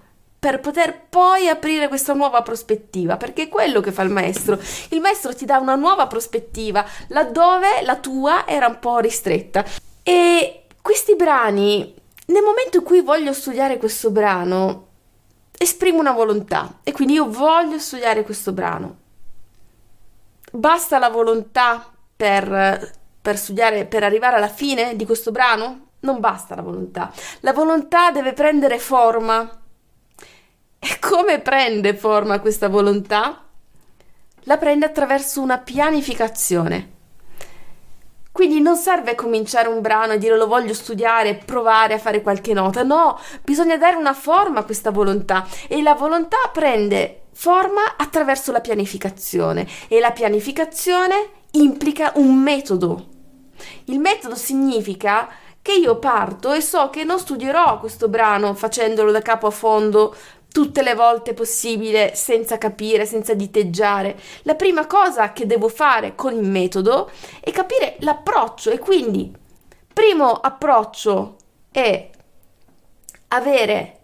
per 0.42 0.58
poter 0.58 1.02
poi 1.08 1.46
aprire 1.46 1.87
questa 1.87 2.14
nuova 2.14 2.42
prospettiva, 2.42 3.16
perché 3.16 3.44
è 3.44 3.49
quello 3.49 3.80
che 3.80 3.92
fa 3.92 4.02
il 4.02 4.11
maestro. 4.11 4.58
Il 4.88 5.00
maestro 5.00 5.32
ti 5.32 5.44
dà 5.44 5.58
una 5.58 5.76
nuova 5.76 6.08
prospettiva 6.08 6.84
laddove 7.11 7.80
la 7.82 7.94
tua 7.94 8.44
era 8.44 8.66
un 8.66 8.80
po' 8.80 8.99
ristretta. 8.99 9.64
E 10.02 10.64
questi 10.82 11.14
brani, 11.14 11.94
nel 12.26 12.42
momento 12.42 12.78
in 12.78 12.82
cui 12.82 13.02
voglio 13.02 13.32
studiare 13.32 13.76
questo 13.76 14.11
brano, 14.11 14.88
esprimo 15.56 16.00
una 16.00 16.11
volontà 16.11 16.80
e 16.82 16.90
quindi 16.90 17.14
io 17.14 17.30
voglio 17.30 17.78
studiare 17.78 18.25
questo 18.25 18.50
brano. 18.50 18.96
Basta 20.50 20.99
la 20.99 21.08
volontà 21.08 21.88
per, 22.16 22.90
per 23.22 23.38
studiare, 23.38 23.87
per 23.87 24.02
arrivare 24.02 24.38
alla 24.38 24.49
fine 24.49 24.96
di 24.96 25.06
questo 25.06 25.30
brano? 25.30 25.90
Non 26.00 26.18
basta 26.18 26.56
la 26.56 26.62
volontà. 26.62 27.12
La 27.42 27.52
volontà 27.52 28.11
deve 28.11 28.32
prendere 28.32 28.80
forma 28.80 29.62
come 31.02 31.40
prende 31.40 31.97
forma 31.97 32.38
questa 32.38 32.68
volontà? 32.68 33.44
La 34.44 34.56
prende 34.56 34.87
attraverso 34.87 35.40
una 35.40 35.59
pianificazione. 35.59 36.90
Quindi 38.30 38.61
non 38.61 38.76
serve 38.76 39.16
cominciare 39.16 39.66
un 39.66 39.80
brano 39.80 40.12
e 40.12 40.18
dire 40.18 40.37
lo 40.37 40.47
voglio 40.47 40.73
studiare, 40.73 41.35
provare 41.35 41.94
a 41.94 41.99
fare 41.99 42.23
qualche 42.23 42.52
nota, 42.52 42.85
no, 42.85 43.18
bisogna 43.42 43.76
dare 43.76 43.97
una 43.97 44.14
forma 44.14 44.61
a 44.61 44.64
questa 44.64 44.92
volontà 44.92 45.44
e 45.66 45.82
la 45.82 45.94
volontà 45.94 46.38
prende 46.52 47.23
forma 47.32 47.97
attraverso 47.97 48.52
la 48.52 48.61
pianificazione 48.61 49.66
e 49.88 49.99
la 49.99 50.12
pianificazione 50.12 51.30
implica 51.52 52.12
un 52.14 52.37
metodo. 52.37 53.09
Il 53.87 53.99
metodo 53.99 54.37
significa 54.37 55.28
che 55.61 55.73
io 55.73 55.97
parto 55.99 56.52
e 56.52 56.61
so 56.61 56.90
che 56.90 57.04
non 57.04 57.21
studierò 57.21 57.78
questo 57.78 58.09
brano 58.09 58.52
facendolo 58.54 59.12
da 59.12 59.21
capo 59.21 59.47
a 59.47 59.50
fondo 59.50 60.14
tutte 60.52 60.82
le 60.82 60.94
volte 60.94 61.32
possibile 61.35 62.14
senza 62.14 62.59
capire, 62.59 63.06
senza 63.06 63.35
diteggiare. 63.35 64.16
La 64.42 64.54
prima 64.54 64.87
cosa 64.87 65.32
che 65.32 65.47
devo 65.47 65.68
fare 65.68 66.14
con 66.14 66.35
il 66.35 66.47
metodo 66.47 67.11
è 67.40 67.50
capire 67.50 67.97
l'approccio 68.00 68.71
e 68.71 68.78
quindi 68.78 69.35
primo 69.92 70.30
approccio 70.32 71.37
è 71.73 72.11
avere 73.28 73.99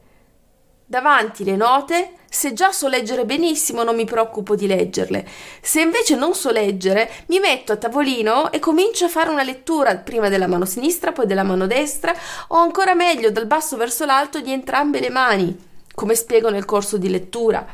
davanti 0.85 1.45
le 1.45 1.57
note. 1.57 2.12
Se 2.31 2.52
già 2.52 2.73
so 2.73 2.88
leggere 2.88 3.25
benissimo 3.25 3.83
non 3.83 3.95
mi 3.95 4.05
preoccupo 4.05 4.55
di 4.55 4.67
leggerle. 4.67 5.26
Se 5.61 5.81
invece 5.81 6.14
non 6.14 6.35
so 6.35 6.50
leggere, 6.50 7.11
mi 7.26 7.40
metto 7.40 7.73
a 7.73 7.76
tavolino 7.76 8.52
e 8.52 8.59
comincio 8.59 9.07
a 9.07 9.09
fare 9.09 9.31
una 9.31 9.43
lettura 9.43 9.97
prima 9.97 10.28
della 10.28 10.47
mano 10.47 10.67
sinistra, 10.67 11.12
poi 11.12 11.26
della 11.26 11.43
mano 11.43 11.67
destra 11.67 12.14
o 12.49 12.57
ancora 12.57 12.95
meglio 12.95 13.31
dal 13.31 13.47
basso 13.47 13.76
verso 13.76 14.05
l'alto 14.05 14.40
di 14.40 14.52
entrambe 14.52 15.00
le 15.00 15.11
mani 15.11 15.67
come 15.99 16.14
spiego 16.14 16.49
nel 16.49 16.64
corso 16.64 16.97
di 16.97 17.11
lettura. 17.11 17.67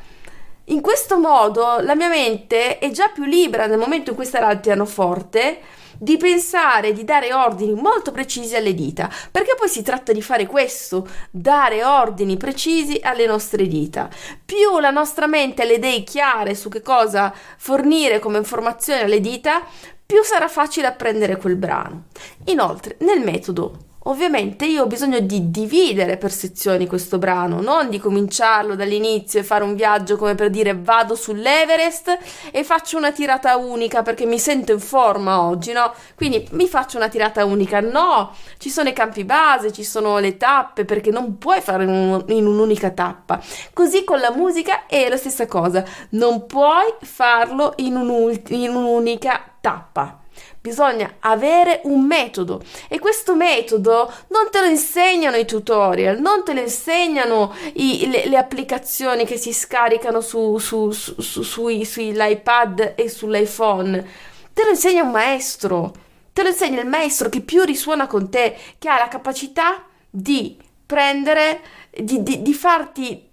In 0.69 0.81
questo 0.81 1.19
modo 1.19 1.81
la 1.81 1.95
mia 1.95 2.09
mente 2.09 2.79
è 2.79 2.91
già 2.91 3.09
più 3.09 3.25
libera 3.25 3.67
nel 3.67 3.77
momento 3.77 4.11
in 4.11 4.17
cui 4.17 4.25
sarà 4.25 4.47
al 4.47 4.61
pianoforte 4.61 5.61
di 5.99 6.17
pensare, 6.17 6.95
di 6.95 7.05
dare 7.05 7.35
ordini 7.35 7.75
molto 7.75 8.13
precisi 8.13 8.57
alle 8.57 8.73
dita, 8.73 9.11
perché 9.31 9.55
poi 9.59 9.69
si 9.69 9.83
tratta 9.83 10.13
di 10.13 10.23
fare 10.23 10.47
questo, 10.47 11.07
dare 11.31 11.85
ordini 11.85 12.39
precisi 12.39 12.99
alle 13.03 13.27
nostre 13.27 13.67
dita. 13.67 14.09
Più 14.43 14.79
la 14.81 14.91
nostra 14.91 15.27
mente 15.27 15.61
ha 15.61 15.67
le 15.67 15.75
idee 15.75 16.03
chiare 16.03 16.55
su 16.55 16.71
che 16.71 16.81
cosa 16.81 17.31
fornire 17.59 18.21
come 18.21 18.39
informazione 18.39 19.03
alle 19.03 19.21
dita, 19.21 19.63
più 20.07 20.23
sarà 20.23 20.49
facile 20.49 20.87
apprendere 20.87 21.37
quel 21.37 21.57
brano. 21.57 22.05
Inoltre, 22.47 22.97
nel 23.01 23.21
metodo 23.21 23.93
Ovviamente 24.07 24.67
io 24.67 24.83
ho 24.83 24.87
bisogno 24.87 25.21
di 25.21 25.51
dividere 25.51 26.19
per 26.19 26.31
sezioni 26.31 26.87
questo 26.87 27.17
brano, 27.17 27.63
non 27.63 27.89
di 27.89 27.99
cominciarlo 27.99 28.75
dall'inizio 28.75 29.41
e 29.41 29.45
fare 29.45 29.65
un 29.65 29.75
viaggio 29.75 30.19
come 30.19 30.35
per 30.35 30.51
dire 30.51 30.77
vado 30.79 31.15
sull'Everest 31.15 32.19
e 32.51 32.65
faccio 32.65 32.99
una 32.99 33.13
tirata 33.13 33.57
unica 33.57 34.03
perché 34.03 34.27
mi 34.27 34.39
sento 34.39 34.73
in 34.73 34.81
forma 34.81 35.41
oggi, 35.41 35.73
no? 35.73 35.95
Quindi 36.17 36.47
mi 36.51 36.69
faccio 36.69 36.99
una 36.99 37.09
tirata 37.09 37.47
unica, 37.47 37.81
no! 37.81 38.33
Ci 38.59 38.69
sono 38.69 38.91
i 38.91 38.93
campi 38.93 39.25
base, 39.25 39.73
ci 39.73 39.85
sono 39.85 40.19
le 40.19 40.37
tappe 40.37 40.85
perché 40.85 41.11
non 41.11 41.39
puoi 41.39 41.63
fare 41.63 41.85
in, 41.85 42.25
in 42.29 42.47
un'unica 42.47 42.91
tappa. 42.91 43.41
Così 43.73 44.05
con 44.05 44.21
la 44.21 44.33
musica 44.33 44.85
è 44.85 45.09
la 45.09 45.17
stessa 45.17 45.47
cosa, 45.47 45.83
non 46.11 46.45
puoi 46.45 46.93
farlo 47.01 47.73
in, 47.77 47.97
un, 47.97 48.39
in 48.49 48.75
un'unica 48.75 49.43
tappa. 49.63 50.24
Bisogna 50.65 51.17
avere 51.19 51.83
un 51.85 52.07
metodo 52.07 52.65
e 52.89 52.99
questo 52.99 53.35
metodo 53.35 54.11
non 54.29 54.49
te 54.51 54.61
lo 54.61 54.65
insegnano 54.65 55.37
i 55.37 55.45
tutorial, 55.45 56.19
non 56.19 56.43
te 56.43 56.55
lo 56.55 56.61
insegnano 56.61 57.55
i, 57.75 58.09
le, 58.09 58.27
le, 58.29 58.37
applicazioni 58.39 59.27
che 59.27 59.37
si 59.37 59.53
scaricano 59.53 60.23
su, 60.23 60.57
su, 60.57 60.91
su, 60.91 61.21
su 61.21 61.43
sui, 61.43 61.85
sull'iPad 61.85 62.95
e 62.97 63.11
sull'iPhone. 63.11 64.09
Te 64.55 64.65
lo 64.65 64.71
insegna 64.71 65.03
un 65.03 65.11
maestro, 65.11 65.93
te 66.33 66.43
lo 66.43 66.49
insegna 66.49 66.81
il 66.81 66.89
maestro 66.89 67.29
che 67.29 67.43
più 67.43 67.63
risuona 67.63 68.07
con 68.07 68.31
te, 68.31 68.57
che 68.79 68.89
ha 68.89 68.97
la 68.97 69.09
capacità 69.09 69.85
di 70.09 70.57
prendere, 70.87 71.61
di, 71.91 72.23
di, 72.23 72.41
di 72.41 72.55
farti 72.55 73.33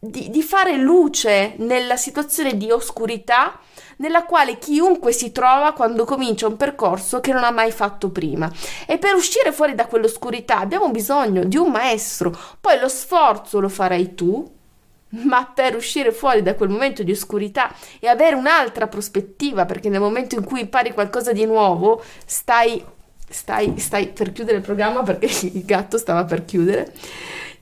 di, 0.00 0.28
di, 0.28 0.42
fare 0.42 0.76
luce 0.76 1.54
nella 1.58 1.96
situazione 1.96 2.56
di 2.56 2.70
oscurità 2.70 3.58
nella 3.96 4.24
quale 4.24 4.58
chiunque 4.58 5.12
si 5.12 5.32
trova 5.32 5.72
quando 5.72 6.04
comincia 6.04 6.46
un 6.46 6.56
percorso 6.56 7.20
che 7.20 7.32
non 7.32 7.44
ha 7.44 7.50
mai 7.50 7.70
fatto 7.70 8.10
prima. 8.10 8.50
E 8.86 8.98
per 8.98 9.14
uscire 9.14 9.52
fuori 9.52 9.74
da 9.74 9.86
quell'oscurità 9.86 10.58
abbiamo 10.58 10.90
bisogno 10.90 11.44
di 11.44 11.56
un 11.56 11.70
maestro, 11.70 12.36
poi 12.60 12.78
lo 12.78 12.88
sforzo 12.88 13.60
lo 13.60 13.68
farai 13.68 14.14
tu, 14.14 14.52
ma 15.22 15.46
per 15.46 15.76
uscire 15.76 16.12
fuori 16.12 16.42
da 16.42 16.54
quel 16.54 16.68
momento 16.68 17.02
di 17.02 17.12
oscurità 17.12 17.72
e 18.00 18.08
avere 18.08 18.34
un'altra 18.34 18.88
prospettiva, 18.88 19.64
perché 19.64 19.88
nel 19.88 20.00
momento 20.00 20.34
in 20.34 20.44
cui 20.44 20.60
impari 20.60 20.92
qualcosa 20.92 21.32
di 21.32 21.44
nuovo, 21.44 22.02
stai, 22.24 22.84
stai, 23.28 23.78
stai 23.78 24.08
per 24.08 24.32
chiudere 24.32 24.58
il 24.58 24.62
programma 24.64 25.02
perché 25.02 25.26
il 25.46 25.64
gatto 25.64 25.98
stava 25.98 26.24
per 26.24 26.44
chiudere. 26.44 26.92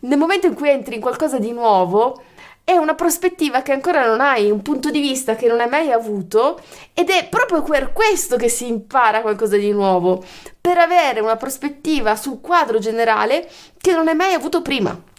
Nel 0.00 0.18
momento 0.18 0.46
in 0.46 0.54
cui 0.54 0.68
entri 0.68 0.96
in 0.96 1.00
qualcosa 1.00 1.38
di 1.38 1.52
nuovo, 1.52 2.22
è 2.64 2.76
una 2.76 2.94
prospettiva 2.94 3.62
che 3.62 3.72
ancora 3.72 4.06
non 4.06 4.20
hai, 4.20 4.50
un 4.50 4.62
punto 4.62 4.90
di 4.90 5.00
vista 5.00 5.34
che 5.34 5.48
non 5.48 5.60
hai 5.60 5.68
mai 5.68 5.90
avuto 5.90 6.60
ed 6.94 7.10
è 7.10 7.28
proprio 7.28 7.62
per 7.62 7.92
questo 7.92 8.36
che 8.36 8.48
si 8.48 8.68
impara 8.68 9.20
qualcosa 9.20 9.56
di 9.56 9.72
nuovo, 9.72 10.24
per 10.60 10.78
avere 10.78 11.20
una 11.20 11.36
prospettiva 11.36 12.14
sul 12.14 12.40
quadro 12.40 12.78
generale 12.78 13.48
che 13.78 13.92
non 13.92 14.08
hai 14.08 14.14
mai 14.14 14.32
avuto 14.32 14.62
prima. 14.62 15.10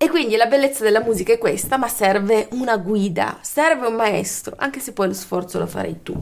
E 0.00 0.08
quindi 0.08 0.36
la 0.36 0.46
bellezza 0.46 0.84
della 0.84 1.00
musica 1.00 1.32
è 1.32 1.38
questa, 1.38 1.76
ma 1.76 1.88
serve 1.88 2.46
una 2.52 2.76
guida, 2.76 3.38
serve 3.40 3.88
un 3.88 3.94
maestro, 3.94 4.54
anche 4.56 4.78
se 4.78 4.92
poi 4.92 5.08
lo 5.08 5.14
sforzo 5.14 5.58
lo 5.58 5.66
farei 5.66 6.02
tu. 6.02 6.14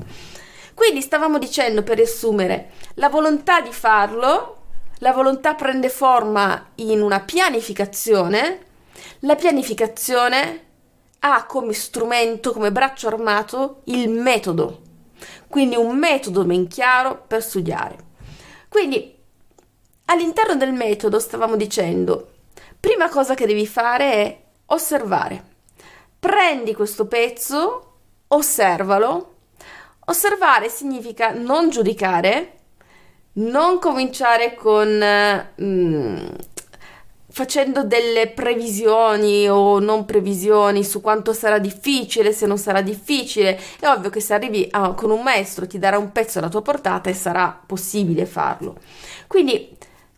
Quindi 0.73 1.03
stavamo 1.03 1.39
dicendo, 1.39 1.83
per 1.83 1.97
riassumere, 1.97 2.71
la 2.95 3.11
volontà 3.11 3.61
di 3.61 3.73
farlo, 3.73 4.57
la 5.01 5.13
volontà 5.13 5.55
prende 5.55 5.91
forma 5.91 6.71
in 6.77 7.03
una 7.03 7.21
pianificazione, 7.21 8.66
la 9.21 9.35
pianificazione 9.35 10.65
ha 11.21 11.45
come 11.47 11.73
strumento, 11.73 12.53
come 12.53 12.73
braccio 12.73 13.09
armato, 13.09 13.81
il 13.85 14.09
metodo. 14.11 14.83
Quindi 15.49 15.77
un 15.77 15.97
metodo 15.97 16.45
ben 16.45 16.69
chiaro 16.69 17.25
per 17.27 17.43
studiare. 17.43 17.97
Quindi 18.69 19.15
all'interno 20.07 20.57
del 20.57 20.73
metodo 20.73 21.19
stavamo 21.19 21.57
dicendo, 21.57 22.33
prima 22.79 23.09
cosa 23.09 23.35
che 23.35 23.47
devi 23.47 23.67
fare 23.67 24.13
è 24.13 24.41
osservare. 24.67 25.55
Prendi 26.19 26.75
questo 26.75 27.07
pezzo, 27.07 27.95
osservalo. 28.29 29.35
Osservare 30.07 30.69
significa 30.69 31.31
non 31.31 31.71
giudicare, 31.71 32.59
non 33.35 33.79
cominciare 33.79 34.55
con 34.55 35.03
mm, 35.61 36.27
facendo 37.37 37.85
delle 37.85 38.29
previsioni 38.29 39.47
o 39.47 39.79
non 39.79 40.07
previsioni 40.07 40.83
su 40.83 41.03
quanto 41.03 41.35
sarà 41.35 41.59
difficile, 41.59 42.33
se 42.33 42.47
non 42.47 42.57
sarà 42.57 42.81
difficile. 42.81 43.61
È 43.79 43.87
ovvio 43.89 44.09
che 44.09 44.21
se 44.21 44.33
arrivi 44.33 44.67
a, 44.71 44.95
con 44.95 45.11
un 45.11 45.21
maestro 45.21 45.67
ti 45.67 45.79
darà 45.79 45.99
un 45.99 46.13
pezzo 46.13 46.39
alla 46.39 46.49
tua 46.49 46.63
portata 46.63 47.11
e 47.11 47.13
sarà 47.13 47.61
possibile 47.67 48.25
farlo. 48.25 48.79
Quindi 49.27 49.69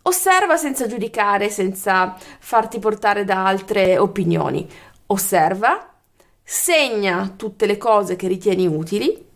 osserva 0.02 0.56
senza 0.56 0.86
giudicare, 0.86 1.50
senza 1.50 2.14
farti 2.38 2.78
portare 2.78 3.24
da 3.24 3.44
altre 3.44 3.98
opinioni. 3.98 4.64
Osserva, 5.06 5.92
segna 6.40 7.34
tutte 7.34 7.66
le 7.66 7.78
cose 7.78 8.14
che 8.14 8.28
ritieni 8.28 8.68
utili. 8.68 9.26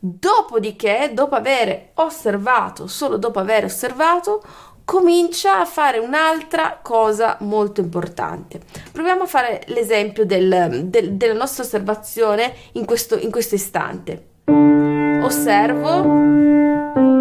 Dopodiché, 0.00 1.12
dopo 1.12 1.36
aver 1.36 1.90
osservato, 1.94 2.88
solo 2.88 3.16
dopo 3.16 3.38
aver 3.38 3.64
osservato, 3.64 4.42
comincia 4.88 5.60
a 5.60 5.66
fare 5.66 5.98
un'altra 5.98 6.78
cosa 6.80 7.36
molto 7.40 7.82
importante. 7.82 8.58
Proviamo 8.90 9.24
a 9.24 9.26
fare 9.26 9.62
l'esempio 9.66 10.24
del, 10.24 10.84
del, 10.84 11.12
della 11.12 11.34
nostra 11.34 11.62
osservazione 11.62 12.54
in 12.72 12.86
questo, 12.86 13.18
in 13.18 13.30
questo 13.30 13.54
istante. 13.54 14.28
Osservo. 15.22 17.17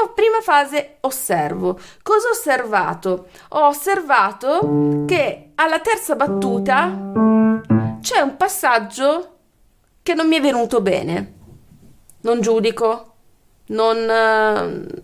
Primo, 0.00 0.12
prima 0.14 0.40
fase 0.40 0.96
osservo. 1.00 1.78
Cosa 2.02 2.28
ho 2.28 2.30
osservato? 2.30 3.28
Ho 3.50 3.66
osservato 3.66 5.04
che 5.06 5.50
alla 5.56 5.80
terza 5.80 6.16
battuta 6.16 6.86
c'è 8.00 8.20
un 8.20 8.36
passaggio 8.36 9.36
che 10.02 10.14
non 10.14 10.26
mi 10.26 10.36
è 10.36 10.40
venuto 10.40 10.80
bene. 10.80 11.34
Non 12.22 12.40
giudico, 12.40 13.14
non, 13.68 13.98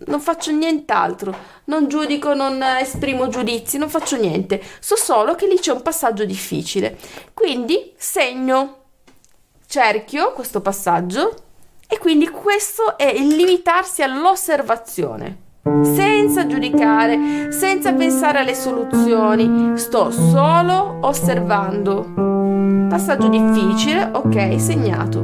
non 0.05 0.19
faccio 0.19 0.51
nient'altro, 0.51 1.35
non 1.65 1.87
giudico, 1.87 2.33
non 2.33 2.61
esprimo 2.61 3.27
giudizi, 3.27 3.77
non 3.77 3.89
faccio 3.89 4.17
niente. 4.17 4.61
So 4.79 4.95
solo 4.95 5.35
che 5.35 5.47
lì 5.47 5.59
c'è 5.59 5.71
un 5.71 5.81
passaggio 5.81 6.25
difficile. 6.25 6.97
Quindi 7.33 7.93
segno, 7.97 8.83
cerchio 9.67 10.33
questo 10.33 10.61
passaggio 10.61 11.45
e 11.87 11.97
quindi 11.99 12.29
questo 12.29 12.97
è 12.97 13.07
il 13.07 13.27
limitarsi 13.27 14.03
all'osservazione, 14.03 15.37
senza 15.95 16.45
giudicare, 16.45 17.51
senza 17.51 17.93
pensare 17.93 18.39
alle 18.39 18.53
soluzioni, 18.53 19.77
sto 19.77 20.11
solo 20.11 20.97
osservando. 21.01 22.85
Passaggio 22.89 23.29
difficile, 23.29 24.09
ok, 24.13 24.59
segnato. 24.59 25.23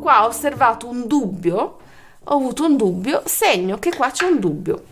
Qua 0.00 0.24
ho 0.24 0.28
osservato 0.28 0.88
un 0.88 1.06
dubbio, 1.06 1.76
ho 2.24 2.34
avuto 2.34 2.64
un 2.64 2.76
dubbio, 2.76 3.20
segno 3.26 3.78
che 3.78 3.94
qua 3.94 4.10
c'è 4.10 4.26
un 4.26 4.40
dubbio. 4.40 4.82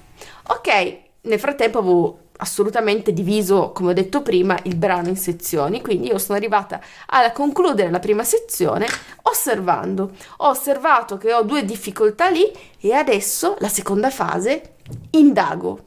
Ok, 0.48 0.98
nel 1.22 1.38
frattempo 1.38 1.78
avevo 1.78 2.18
assolutamente 2.38 3.12
diviso, 3.12 3.72
come 3.72 3.90
ho 3.90 3.94
detto 3.94 4.22
prima, 4.22 4.58
il 4.64 4.76
brano 4.76 5.08
in 5.08 5.16
sezioni, 5.16 5.80
quindi 5.80 6.08
io 6.08 6.18
sono 6.18 6.36
arrivata 6.36 6.80
a 7.06 7.30
concludere 7.32 7.90
la 7.90 7.98
prima 7.98 8.24
sezione 8.24 8.86
osservando. 9.22 10.12
Ho 10.38 10.48
osservato 10.48 11.16
che 11.16 11.32
ho 11.32 11.42
due 11.42 11.64
difficoltà 11.64 12.28
lì 12.28 12.50
e 12.80 12.92
adesso 12.92 13.56
la 13.60 13.68
seconda 13.68 14.10
fase 14.10 14.76
indago. 15.10 15.84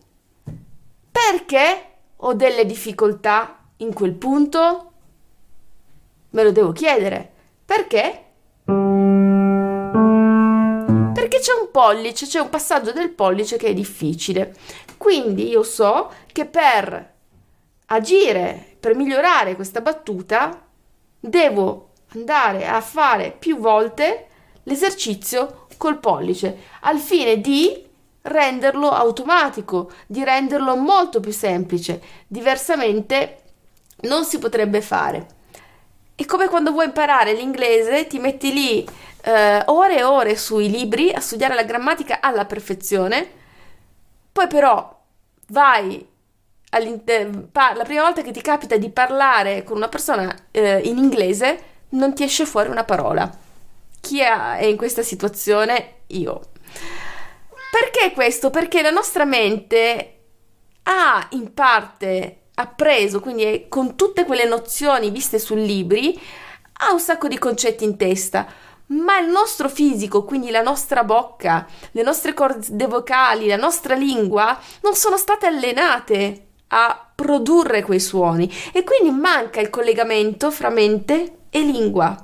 Perché 1.12 1.86
ho 2.16 2.34
delle 2.34 2.66
difficoltà 2.66 3.58
in 3.78 3.94
quel 3.94 4.14
punto? 4.14 4.92
Me 6.32 6.44
lo 6.44 6.52
devo 6.52 6.72
chiedere. 6.72 7.30
Perché? 7.66 8.26
Perché 11.32 11.46
c'è 11.46 11.58
un 11.58 11.72
pollice, 11.72 12.28
c'è 12.28 12.42
un 12.42 12.50
passaggio 12.50 12.92
del 12.92 13.12
pollice 13.12 13.56
che 13.56 13.68
è 13.68 13.74
difficile. 13.74 14.54
Quindi 14.98 15.48
io 15.48 15.64
so 15.64 16.12
che 16.30 16.46
per 16.46 17.14
agire, 17.86 18.76
per 18.78 18.96
migliorare 18.96 19.56
questa 19.56 19.80
battuta, 19.80 20.62
devo 21.18 21.92
andare 22.16 22.68
a 22.68 22.82
fare 22.82 23.32
più 23.32 23.60
volte 23.60 24.28
l'esercizio 24.64 25.68
col 25.78 26.00
pollice 26.00 26.64
al 26.82 26.98
fine 26.98 27.40
di 27.40 27.82
renderlo 28.24 28.90
automatico, 28.90 29.90
di 30.08 30.26
renderlo 30.26 30.76
molto 30.76 31.22
più 31.22 31.32
semplice. 31.32 32.02
Diversamente 32.28 33.38
non 34.02 34.26
si 34.26 34.38
potrebbe 34.38 34.82
fare. 34.82 35.28
È 36.14 36.26
come 36.26 36.50
quando 36.50 36.72
vuoi 36.72 36.88
imparare 36.88 37.34
l'inglese, 37.34 38.06
ti 38.06 38.20
metti 38.20 38.52
lì 38.52 38.86
eh, 39.24 39.64
ore 39.66 39.98
e 39.98 40.04
ore 40.04 40.36
sui 40.36 40.70
libri 40.70 41.12
a 41.12 41.20
studiare 41.20 41.56
la 41.56 41.64
grammatica 41.64 42.20
alla 42.22 42.46
perfezione 42.46 43.40
poi 44.32 44.48
però 44.48 45.00
vai 45.48 46.08
pa- 47.52 47.74
la 47.76 47.84
prima 47.84 48.04
volta 48.04 48.22
che 48.22 48.32
ti 48.32 48.42
capita 48.42 48.78
di 48.78 48.90
parlare 48.90 49.64
con 49.64 49.76
una 49.76 49.90
persona 49.90 50.34
eh, 50.52 50.80
in 50.86 50.98
inglese, 50.98 51.64
non 51.90 52.16
ti 52.16 52.24
esce 52.24 52.46
fuori 52.46 52.70
una 52.70 52.86
parola. 52.86 53.30
Chi 54.00 54.22
è 54.22 54.64
in 54.64 54.78
questa 54.78 55.04
situazione? 55.04 55.96
Io. 56.08 56.40
Perché 57.72 58.14
questo? 58.14 58.50
Perché 58.50 58.82
la 58.82 58.90
nostra 58.90 59.26
mente 59.26 60.16
ha 60.84 61.28
in 61.32 61.54
parte 61.54 62.38
appreso, 62.56 63.20
quindi 63.20 63.66
con 63.68 63.96
tutte 63.96 64.26
quelle 64.26 64.46
nozioni 64.46 65.10
viste 65.10 65.40
su 65.40 65.56
libri, 65.56 66.20
ha 66.84 66.92
un 66.92 67.00
sacco 67.00 67.28
di 67.28 67.38
concetti 67.38 67.84
in 67.84 67.98
testa 67.98 68.48
ma 68.92 69.20
il 69.20 69.30
nostro 69.30 69.70
fisico, 69.70 70.24
quindi 70.24 70.50
la 70.50 70.62
nostra 70.62 71.04
bocca, 71.04 71.68
le 71.92 72.04
nostre 72.04 72.34
corde 72.34 72.88
vocali, 72.88 73.48
la 73.48 73.56
nostra 73.56 73.96
lingua, 73.96 74.58
non 74.82 74.96
sono 74.96 75.18
state 75.18 75.46
allenate 75.46 76.46
a 76.68 77.12
produrre 77.14 77.84
quei 77.84 78.00
suoni 78.00 78.52
e 78.74 78.84
quindi 78.84 79.18
manca 79.18 79.60
il 79.60 79.70
collegamento 79.70 80.52
fra 80.52 80.70
mente 80.70 81.38
e 81.50 81.60
lingua, 81.62 82.24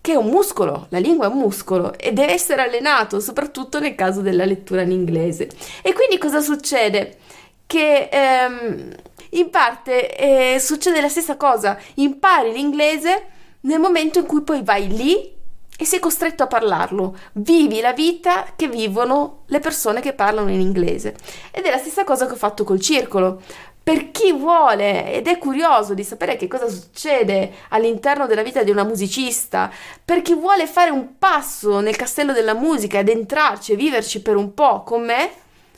che 0.00 0.12
è 0.12 0.16
un 0.16 0.26
muscolo, 0.26 0.86
la 0.90 0.98
lingua 0.98 1.26
è 1.26 1.28
un 1.28 1.38
muscolo 1.38 1.96
e 1.98 2.12
deve 2.12 2.32
essere 2.32 2.62
allenato, 2.62 3.20
soprattutto 3.20 3.78
nel 3.78 3.94
caso 3.94 4.20
della 4.20 4.44
lettura 4.44 4.82
in 4.82 4.90
inglese. 4.90 5.48
E 5.82 5.92
quindi 5.92 6.18
cosa 6.18 6.40
succede? 6.40 7.18
Che 7.66 8.08
ehm, 8.10 8.94
in 9.30 9.50
parte 9.50 10.16
eh, 10.16 10.58
succede 10.58 11.00
la 11.00 11.08
stessa 11.08 11.36
cosa, 11.36 11.78
impari 11.96 12.52
l'inglese 12.52 13.26
nel 13.62 13.78
momento 13.78 14.18
in 14.18 14.26
cui 14.26 14.42
poi 14.42 14.62
vai 14.62 14.88
lì 14.88 15.38
e 15.80 15.86
sei 15.86 15.98
costretto 15.98 16.42
a 16.42 16.46
parlarlo. 16.46 17.16
Vivi 17.32 17.80
la 17.80 17.94
vita 17.94 18.52
che 18.54 18.68
vivono 18.68 19.44
le 19.46 19.60
persone 19.60 20.02
che 20.02 20.12
parlano 20.12 20.50
in 20.50 20.60
inglese. 20.60 21.14
Ed 21.50 21.64
è 21.64 21.70
la 21.70 21.78
stessa 21.78 22.04
cosa 22.04 22.26
che 22.26 22.32
ho 22.32 22.36
fatto 22.36 22.64
col 22.64 22.80
circolo. 22.80 23.40
Per 23.82 24.10
chi 24.10 24.34
vuole 24.34 25.10
ed 25.14 25.26
è 25.26 25.38
curioso 25.38 25.94
di 25.94 26.04
sapere 26.04 26.36
che 26.36 26.48
cosa 26.48 26.68
succede 26.68 27.50
all'interno 27.70 28.26
della 28.26 28.42
vita 28.42 28.62
di 28.62 28.70
una 28.70 28.84
musicista, 28.84 29.70
per 30.04 30.20
chi 30.20 30.34
vuole 30.34 30.66
fare 30.66 30.90
un 30.90 31.16
passo 31.18 31.80
nel 31.80 31.96
castello 31.96 32.34
della 32.34 32.52
musica 32.52 32.98
ed 32.98 33.08
entrarci 33.08 33.72
e 33.72 33.76
viverci 33.76 34.20
per 34.20 34.36
un 34.36 34.52
po' 34.52 34.82
con 34.82 35.02
me, 35.02 35.30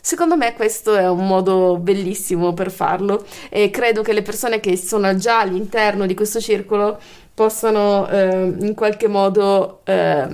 Secondo 0.04 0.36
me 0.36 0.54
questo 0.54 0.96
è 0.96 1.08
un 1.08 1.28
modo 1.28 1.76
bellissimo 1.78 2.52
per 2.54 2.72
farlo 2.72 3.24
e 3.48 3.70
credo 3.70 4.02
che 4.02 4.12
le 4.12 4.22
persone 4.22 4.58
che 4.58 4.76
sono 4.76 5.14
già 5.14 5.38
all'interno 5.38 6.06
di 6.06 6.14
questo 6.14 6.40
circolo 6.40 6.98
possano 7.34 8.08
eh, 8.08 8.54
in 8.60 8.74
qualche 8.74 9.08
modo 9.08 9.80
eh, 9.84 10.26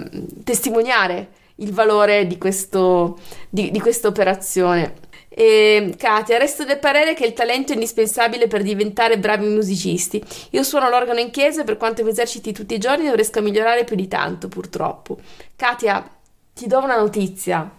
testimoniare 0.44 1.28
il 1.56 1.72
valore 1.72 2.26
di, 2.26 2.38
questo, 2.38 3.18
di, 3.48 3.70
di 3.70 3.80
questa 3.80 4.08
operazione. 4.08 5.06
E, 5.28 5.94
Katia, 5.96 6.36
resto 6.38 6.64
del 6.64 6.78
parere 6.78 7.14
che 7.14 7.24
il 7.24 7.32
talento 7.32 7.70
è 7.70 7.74
indispensabile 7.74 8.48
per 8.48 8.62
diventare 8.62 9.18
bravi 9.18 9.46
musicisti. 9.46 10.22
Io 10.50 10.62
suono 10.64 10.88
l'organo 10.88 11.20
in 11.20 11.30
chiesa 11.30 11.60
e 11.60 11.64
per 11.64 11.76
quanto 11.76 12.02
mi 12.02 12.10
eserciti 12.10 12.52
tutti 12.52 12.74
i 12.74 12.78
giorni 12.78 13.04
non 13.04 13.14
riesco 13.14 13.38
a 13.38 13.42
migliorare 13.42 13.84
più 13.84 13.94
di 13.94 14.08
tanto, 14.08 14.48
purtroppo. 14.48 15.18
Katia, 15.54 16.08
ti 16.54 16.66
do 16.66 16.78
una 16.78 16.98
notizia. 16.98 17.70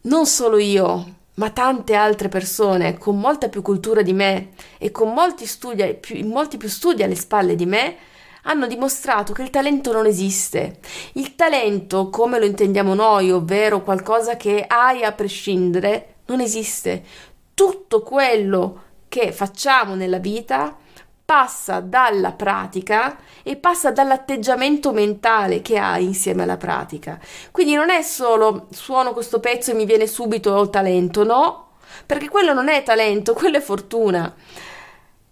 Non 0.00 0.26
solo 0.26 0.58
io, 0.58 1.14
ma 1.38 1.50
tante 1.50 1.94
altre 1.94 2.28
persone 2.28 2.98
con 2.98 3.18
molta 3.18 3.48
più 3.48 3.62
cultura 3.62 4.02
di 4.02 4.12
me 4.12 4.50
e 4.76 4.90
con 4.90 5.12
molti, 5.12 5.46
studi, 5.46 5.94
più, 5.94 6.26
molti 6.26 6.56
più 6.56 6.68
studi 6.68 7.02
alle 7.02 7.14
spalle 7.14 7.54
di 7.54 7.66
me 7.66 7.96
hanno 8.42 8.66
dimostrato 8.66 9.32
che 9.32 9.42
il 9.42 9.50
talento 9.50 9.92
non 9.92 10.06
esiste. 10.06 10.78
Il 11.14 11.34
talento, 11.34 12.08
come 12.08 12.38
lo 12.38 12.46
intendiamo 12.46 12.94
noi, 12.94 13.30
ovvero 13.30 13.82
qualcosa 13.82 14.36
che 14.36 14.64
hai 14.66 15.04
a 15.04 15.12
prescindere, 15.12 16.14
non 16.26 16.40
esiste. 16.40 17.02
Tutto 17.52 18.02
quello 18.02 18.82
che 19.08 19.32
facciamo 19.32 19.94
nella 19.94 20.18
vita 20.18 20.76
passa 21.28 21.80
dalla 21.80 22.32
pratica 22.32 23.18
e 23.42 23.56
passa 23.56 23.90
dall'atteggiamento 23.90 24.94
mentale 24.94 25.60
che 25.60 25.76
hai 25.76 26.04
insieme 26.04 26.44
alla 26.44 26.56
pratica. 26.56 27.20
Quindi 27.50 27.74
non 27.74 27.90
è 27.90 28.00
solo 28.00 28.66
suono 28.70 29.12
questo 29.12 29.38
pezzo 29.38 29.70
e 29.70 29.74
mi 29.74 29.84
viene 29.84 30.06
subito 30.06 30.70
talento, 30.70 31.24
no, 31.24 31.72
perché 32.06 32.30
quello 32.30 32.54
non 32.54 32.70
è 32.70 32.82
talento, 32.82 33.34
quello 33.36 33.58
è 33.58 33.60
fortuna. 33.60 34.34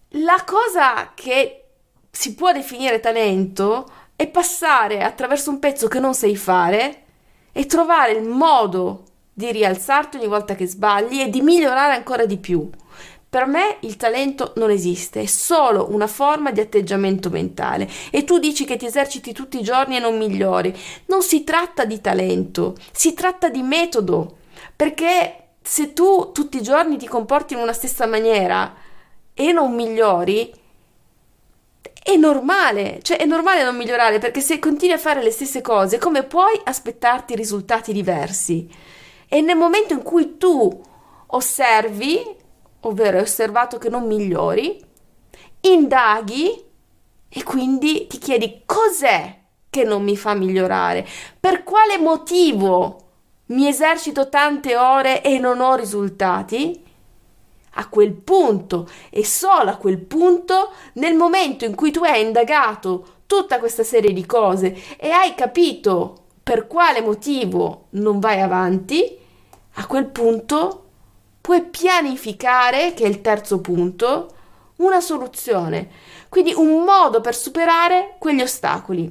La 0.08 0.44
cosa 0.44 1.12
che 1.14 1.64
si 2.10 2.34
può 2.34 2.52
definire 2.52 3.00
talento 3.00 3.86
è 4.16 4.26
passare 4.26 5.02
attraverso 5.02 5.48
un 5.48 5.58
pezzo 5.58 5.88
che 5.88 5.98
non 5.98 6.12
sai 6.12 6.36
fare 6.36 7.04
e 7.52 7.64
trovare 7.64 8.12
il 8.12 8.28
modo 8.28 9.04
di 9.32 9.50
rialzarti 9.50 10.18
ogni 10.18 10.26
volta 10.26 10.56
che 10.56 10.66
sbagli 10.66 11.22
e 11.22 11.30
di 11.30 11.40
migliorare 11.40 11.94
ancora 11.94 12.26
di 12.26 12.36
più. 12.36 12.70
Per 13.28 13.44
me 13.46 13.78
il 13.80 13.96
talento 13.96 14.52
non 14.56 14.70
esiste, 14.70 15.22
è 15.22 15.26
solo 15.26 15.88
una 15.90 16.06
forma 16.06 16.52
di 16.52 16.60
atteggiamento 16.60 17.28
mentale 17.28 17.88
e 18.10 18.24
tu 18.24 18.38
dici 18.38 18.64
che 18.64 18.76
ti 18.76 18.86
eserciti 18.86 19.32
tutti 19.32 19.58
i 19.58 19.62
giorni 19.62 19.96
e 19.96 20.00
non 20.00 20.16
migliori. 20.16 20.74
Non 21.06 21.22
si 21.22 21.44
tratta 21.44 21.84
di 21.84 22.00
talento, 22.00 22.76
si 22.92 23.14
tratta 23.14 23.48
di 23.48 23.62
metodo, 23.62 24.38
perché 24.74 25.48
se 25.60 25.92
tu 25.92 26.30
tutti 26.32 26.58
i 26.58 26.62
giorni 26.62 26.96
ti 26.96 27.08
comporti 27.08 27.54
in 27.54 27.60
una 27.60 27.72
stessa 27.72 28.06
maniera 28.06 28.74
e 29.34 29.52
non 29.52 29.74
migliori, 29.74 30.52
è 32.02 32.14
normale, 32.14 33.00
cioè 33.02 33.18
è 33.18 33.24
normale 33.24 33.64
non 33.64 33.76
migliorare 33.76 34.20
perché 34.20 34.40
se 34.40 34.60
continui 34.60 34.94
a 34.94 34.98
fare 34.98 35.24
le 35.24 35.32
stesse 35.32 35.60
cose, 35.60 35.98
come 35.98 36.22
puoi 36.22 36.58
aspettarti 36.62 37.34
risultati 37.34 37.92
diversi? 37.92 38.70
E 39.28 39.40
nel 39.40 39.56
momento 39.56 39.92
in 39.92 40.02
cui 40.02 40.38
tu 40.38 40.82
osservi 41.26 42.44
ovvero 42.80 43.16
hai 43.16 43.22
osservato 43.22 43.78
che 43.78 43.88
non 43.88 44.06
migliori, 44.06 44.82
indaghi 45.60 46.64
e 47.28 47.42
quindi 47.42 48.06
ti 48.06 48.18
chiedi 48.18 48.62
cos'è 48.64 49.40
che 49.68 49.84
non 49.84 50.02
mi 50.02 50.16
fa 50.16 50.34
migliorare, 50.34 51.06
per 51.38 51.62
quale 51.62 51.98
motivo 51.98 52.98
mi 53.46 53.68
esercito 53.68 54.28
tante 54.28 54.76
ore 54.76 55.22
e 55.22 55.38
non 55.38 55.60
ho 55.60 55.74
risultati. 55.74 56.82
A 57.78 57.88
quel 57.90 58.12
punto 58.12 58.88
e 59.10 59.22
solo 59.22 59.68
a 59.68 59.76
quel 59.76 59.98
punto, 59.98 60.72
nel 60.94 61.14
momento 61.14 61.66
in 61.66 61.74
cui 61.74 61.90
tu 61.90 62.02
hai 62.02 62.22
indagato 62.22 63.16
tutta 63.26 63.58
questa 63.58 63.82
serie 63.82 64.14
di 64.14 64.24
cose 64.24 64.96
e 64.96 65.10
hai 65.10 65.34
capito 65.34 66.24
per 66.42 66.66
quale 66.66 67.02
motivo 67.02 67.88
non 67.90 68.18
vai 68.18 68.40
avanti, 68.40 69.18
a 69.74 69.86
quel 69.86 70.06
punto 70.06 70.85
puoi 71.46 71.62
pianificare, 71.62 72.92
che 72.92 73.04
è 73.04 73.06
il 73.06 73.20
terzo 73.20 73.60
punto, 73.60 74.34
una 74.78 75.00
soluzione, 75.00 75.88
quindi 76.28 76.52
un 76.52 76.82
modo 76.82 77.20
per 77.20 77.36
superare 77.36 78.16
quegli 78.18 78.42
ostacoli. 78.42 79.08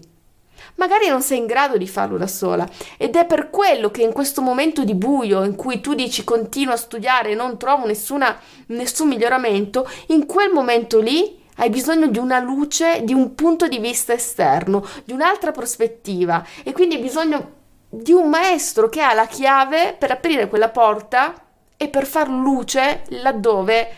Magari 0.75 1.07
non 1.07 1.21
sei 1.21 1.37
in 1.37 1.45
grado 1.45 1.77
di 1.77 1.87
farlo 1.87 2.17
da 2.17 2.27
sola 2.27 2.67
ed 2.97 3.15
è 3.15 3.25
per 3.25 3.49
quello 3.49 3.89
che 3.89 4.01
in 4.01 4.11
questo 4.11 4.41
momento 4.41 4.83
di 4.83 4.95
buio 4.95 5.45
in 5.45 5.55
cui 5.55 5.79
tu 5.79 5.93
dici 5.93 6.25
continuo 6.25 6.73
a 6.73 6.77
studiare 6.77 7.31
e 7.31 7.35
non 7.35 7.57
trovo 7.57 7.85
nessuna, 7.85 8.37
nessun 8.65 9.07
miglioramento, 9.07 9.89
in 10.07 10.25
quel 10.25 10.51
momento 10.51 10.99
lì 10.99 11.41
hai 11.55 11.69
bisogno 11.69 12.07
di 12.07 12.17
una 12.17 12.39
luce, 12.39 13.05
di 13.05 13.13
un 13.13 13.33
punto 13.33 13.69
di 13.69 13.79
vista 13.79 14.11
esterno, 14.11 14.85
di 15.05 15.13
un'altra 15.13 15.53
prospettiva 15.53 16.45
e 16.65 16.73
quindi 16.73 16.95
hai 16.95 17.01
bisogno 17.01 17.51
di 17.87 18.11
un 18.11 18.27
maestro 18.27 18.89
che 18.89 19.01
ha 19.01 19.13
la 19.13 19.25
chiave 19.25 19.95
per 19.97 20.11
aprire 20.11 20.49
quella 20.49 20.67
porta 20.67 21.39
e 21.77 21.89
per 21.89 22.05
far 22.05 22.29
luce 22.29 23.03
laddove 23.09 23.89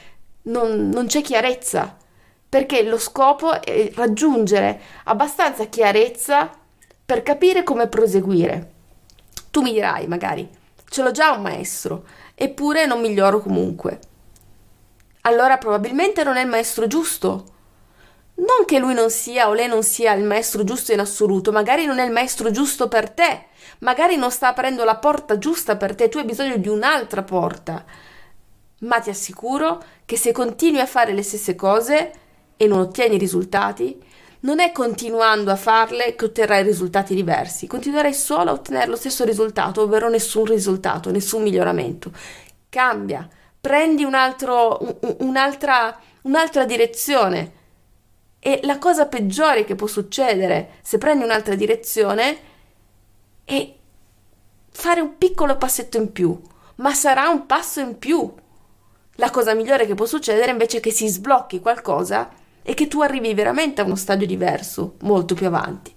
non, 0.44 0.90
non 0.90 1.08
c'è 1.08 1.22
chiarezza, 1.22 1.98
perché 2.50 2.84
lo 2.84 2.98
scopo 2.98 3.62
è 3.62 3.92
raggiungere 3.94 4.82
abbastanza 5.06 5.66
chiarezza 5.66 6.50
per 7.06 7.24
capire 7.24 7.64
come 7.64 7.88
proseguire. 7.88 8.74
Tu 9.52 9.62
mi 9.62 9.74
dirai, 9.74 10.08
magari, 10.08 10.48
ce 10.90 11.04
l'ho 11.04 11.12
già 11.12 11.32
un 11.32 11.42
maestro, 11.42 12.06
eppure 12.36 12.86
non 12.86 13.02
miglioro 13.02 13.40
comunque. 13.40 14.00
Allora 15.22 15.58
probabilmente 15.58 16.24
non 16.24 16.38
è 16.38 16.42
il 16.42 16.48
maestro 16.48 16.88
giusto. 16.88 17.56
Non 18.38 18.66
che 18.66 18.78
lui 18.78 18.94
non 18.94 19.10
sia 19.10 19.50
o 19.50 19.54
lei 19.54 19.68
non 19.68 19.82
sia 19.82 20.14
il 20.14 20.24
maestro 20.24 20.64
giusto 20.64 20.92
in 20.92 21.00
assoluto, 21.00 21.52
magari 21.52 21.86
non 21.86 21.98
è 21.98 22.06
il 22.06 22.12
maestro 22.12 22.52
giusto 22.52 22.88
per 22.88 23.10
te, 23.10 23.46
magari 23.80 24.16
non 24.16 24.30
sta 24.30 24.50
aprendo 24.50 24.84
la 24.84 24.98
porta 24.98 25.40
giusta 25.40 25.76
per 25.76 25.96
te, 25.96 26.08
tu 26.08 26.20
hai 26.20 26.26
bisogno 26.26 26.58
di 26.58 26.68
un'altra 26.68 27.24
porta. 27.24 27.84
Ma 28.82 29.00
ti 29.00 29.10
assicuro 29.10 29.84
che 30.06 30.18
se 30.18 30.32
continui 30.32 30.80
a 30.80 30.86
fare 30.86 31.14
le 31.14 31.24
stesse 31.24 31.56
cose 31.56 32.12
e 32.56 32.68
non 32.68 32.80
ottieni 32.80 33.18
risultati, 33.18 34.00
non 34.42 34.60
è 34.60 34.72
continuando 34.72 35.50
a 35.50 35.56
farle 35.56 36.14
che 36.14 36.26
otterrai 36.26 36.62
risultati 36.62 37.16
diversi, 37.16 37.66
continuerai 37.66 38.14
solo 38.14 38.52
a 38.52 38.54
ottenere 38.54 38.86
lo 38.86 38.96
stesso 38.96 39.24
risultato, 39.24 39.82
ovvero 39.82 40.10
nessun 40.10 40.46
risultato, 40.46 41.10
nessun 41.10 41.42
miglioramento. 41.42 42.12
Cambia, 42.70 43.28
prendi 43.60 44.04
un 44.04 44.14
altro, 44.14 44.80
un'altra, 45.20 46.00
un'altra 46.22 46.66
direzione. 46.66 47.54
E 48.48 48.62
la 48.64 48.78
cosa 48.78 49.08
peggiore 49.08 49.66
che 49.66 49.76
può 49.76 49.88
succedere 49.88 50.76
se 50.82 50.98
prendi 50.98 51.26
un'altra 51.26 51.54
direzione 51.56 52.38
è 53.44 53.74
fare 54.70 55.02
un 55.02 55.18
piccolo 55.18 55.58
passetto 55.58 55.98
in 55.98 56.14
più, 56.14 56.40
ma 56.76 56.94
sarà 56.94 57.28
un 57.28 57.46
passo 57.46 57.82
in 57.82 58.00
più. 58.00 58.34
La 59.16 59.32
cosa 59.32 59.54
migliore 59.54 59.86
che 59.86 59.96
può 59.96 60.06
succedere 60.06 60.52
invece 60.52 60.78
è 60.78 60.80
che 60.80 60.92
si 60.92 61.10
sblocchi 61.10 61.60
qualcosa 61.60 62.30
e 62.64 62.74
che 62.74 62.88
tu 62.88 63.02
arrivi 63.02 63.34
veramente 63.34 63.82
a 63.82 63.84
uno 63.84 63.98
stadio 63.98 64.26
diverso, 64.26 64.94
molto 65.02 65.36
più 65.36 65.48
avanti. 65.48 65.94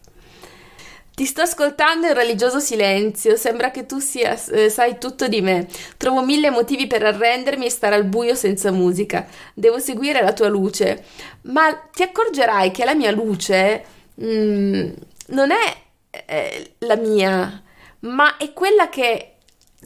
Ti 1.20 1.26
sto 1.26 1.42
ascoltando 1.42 2.06
in 2.06 2.14
religioso 2.14 2.60
silenzio, 2.60 3.36
sembra 3.36 3.70
che 3.70 3.84
tu 3.84 3.98
sia, 3.98 4.42
eh, 4.52 4.70
sai 4.70 4.96
tutto 4.98 5.28
di 5.28 5.42
me. 5.42 5.68
Trovo 5.98 6.24
mille 6.24 6.48
motivi 6.48 6.86
per 6.86 7.04
arrendermi 7.04 7.66
e 7.66 7.68
stare 7.68 7.94
al 7.94 8.04
buio 8.04 8.34
senza 8.34 8.70
musica. 8.70 9.26
Devo 9.52 9.78
seguire 9.78 10.22
la 10.22 10.32
tua 10.32 10.48
luce. 10.48 11.04
Ma 11.42 11.74
ti 11.74 12.04
accorgerai 12.04 12.70
che 12.70 12.86
la 12.86 12.94
mia 12.94 13.10
luce 13.10 13.84
mm, 14.18 14.90
non 15.26 15.50
è 15.50 15.76
eh, 16.24 16.72
la 16.78 16.96
mia, 16.96 17.64
ma 17.98 18.38
è 18.38 18.54
quella 18.54 18.88
che 18.88 19.29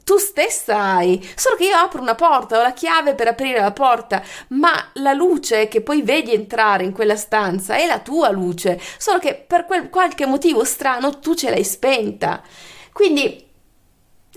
tu 0.03 0.17
stessa 0.19 0.77
hai. 0.77 1.25
Solo 1.37 1.57
che 1.57 1.67
io 1.67 1.77
apro 1.77 2.01
una 2.01 2.15
porta, 2.15 2.59
ho 2.59 2.63
la 2.63 2.73
chiave 2.73 3.15
per 3.15 3.29
aprire 3.29 3.61
la 3.61 3.73
porta, 3.73 4.23
ma 4.49 4.91
la 4.95 5.13
luce 5.13 5.69
che 5.69 5.81
poi 5.81 6.03
vedi 6.03 6.33
entrare 6.33 6.85
in 6.85 6.93
quella 6.93 7.17
stanza 7.17 7.77
è 7.77 7.87
la 7.87 8.01
tua 8.01 8.31
luce, 8.31 8.81
solo 8.99 9.19
che 9.19 9.35
per 9.35 9.67
qualche 9.91 10.27
motivo 10.27 10.65
strano 10.65 11.21
tu 11.21 11.35
ce 11.35 11.51
l'hai 11.51 11.65
spenta. 11.65 12.43
Quindi 12.93 13.43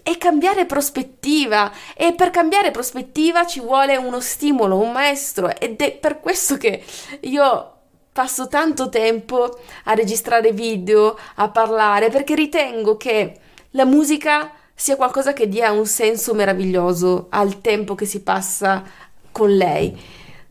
è 0.03 0.17
cambiare 0.17 0.65
prospettiva 0.65 1.69
e 1.93 2.13
per 2.13 2.29
cambiare 2.29 2.71
prospettiva 2.71 3.45
ci 3.45 3.59
vuole 3.59 3.97
uno 3.97 4.21
stimolo, 4.21 4.77
un 4.77 4.93
maestro 4.93 5.53
ed 5.53 5.81
è 5.81 5.91
per 5.91 6.21
questo 6.21 6.55
che 6.55 6.81
io 7.21 7.73
passo 8.13 8.47
tanto 8.47 8.87
tempo 8.87 9.59
a 9.83 9.93
registrare 9.93 10.53
video, 10.53 11.17
a 11.35 11.49
parlare, 11.49 12.09
perché 12.09 12.35
ritengo 12.35 12.95
che 12.95 13.37
la 13.71 13.83
musica 13.85 14.49
sia 14.79 14.95
qualcosa 14.95 15.33
che 15.33 15.49
dia 15.49 15.71
un 15.71 15.87
senso 15.87 16.35
meraviglioso 16.35 17.25
al 17.31 17.61
tempo 17.61 17.95
che 17.95 18.05
si 18.05 18.21
passa 18.21 18.83
con 19.31 19.49
lei. 19.49 19.99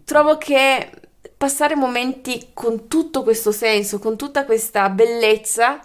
Trovo 0.03 0.37
che 0.37 0.91
passare 1.37 1.77
momenti 1.77 2.49
con 2.53 2.89
tutto 2.89 3.23
questo 3.23 3.53
senso, 3.53 4.01
con 4.01 4.17
tutta 4.17 4.45
questa 4.45 4.89
bellezza, 4.89 5.81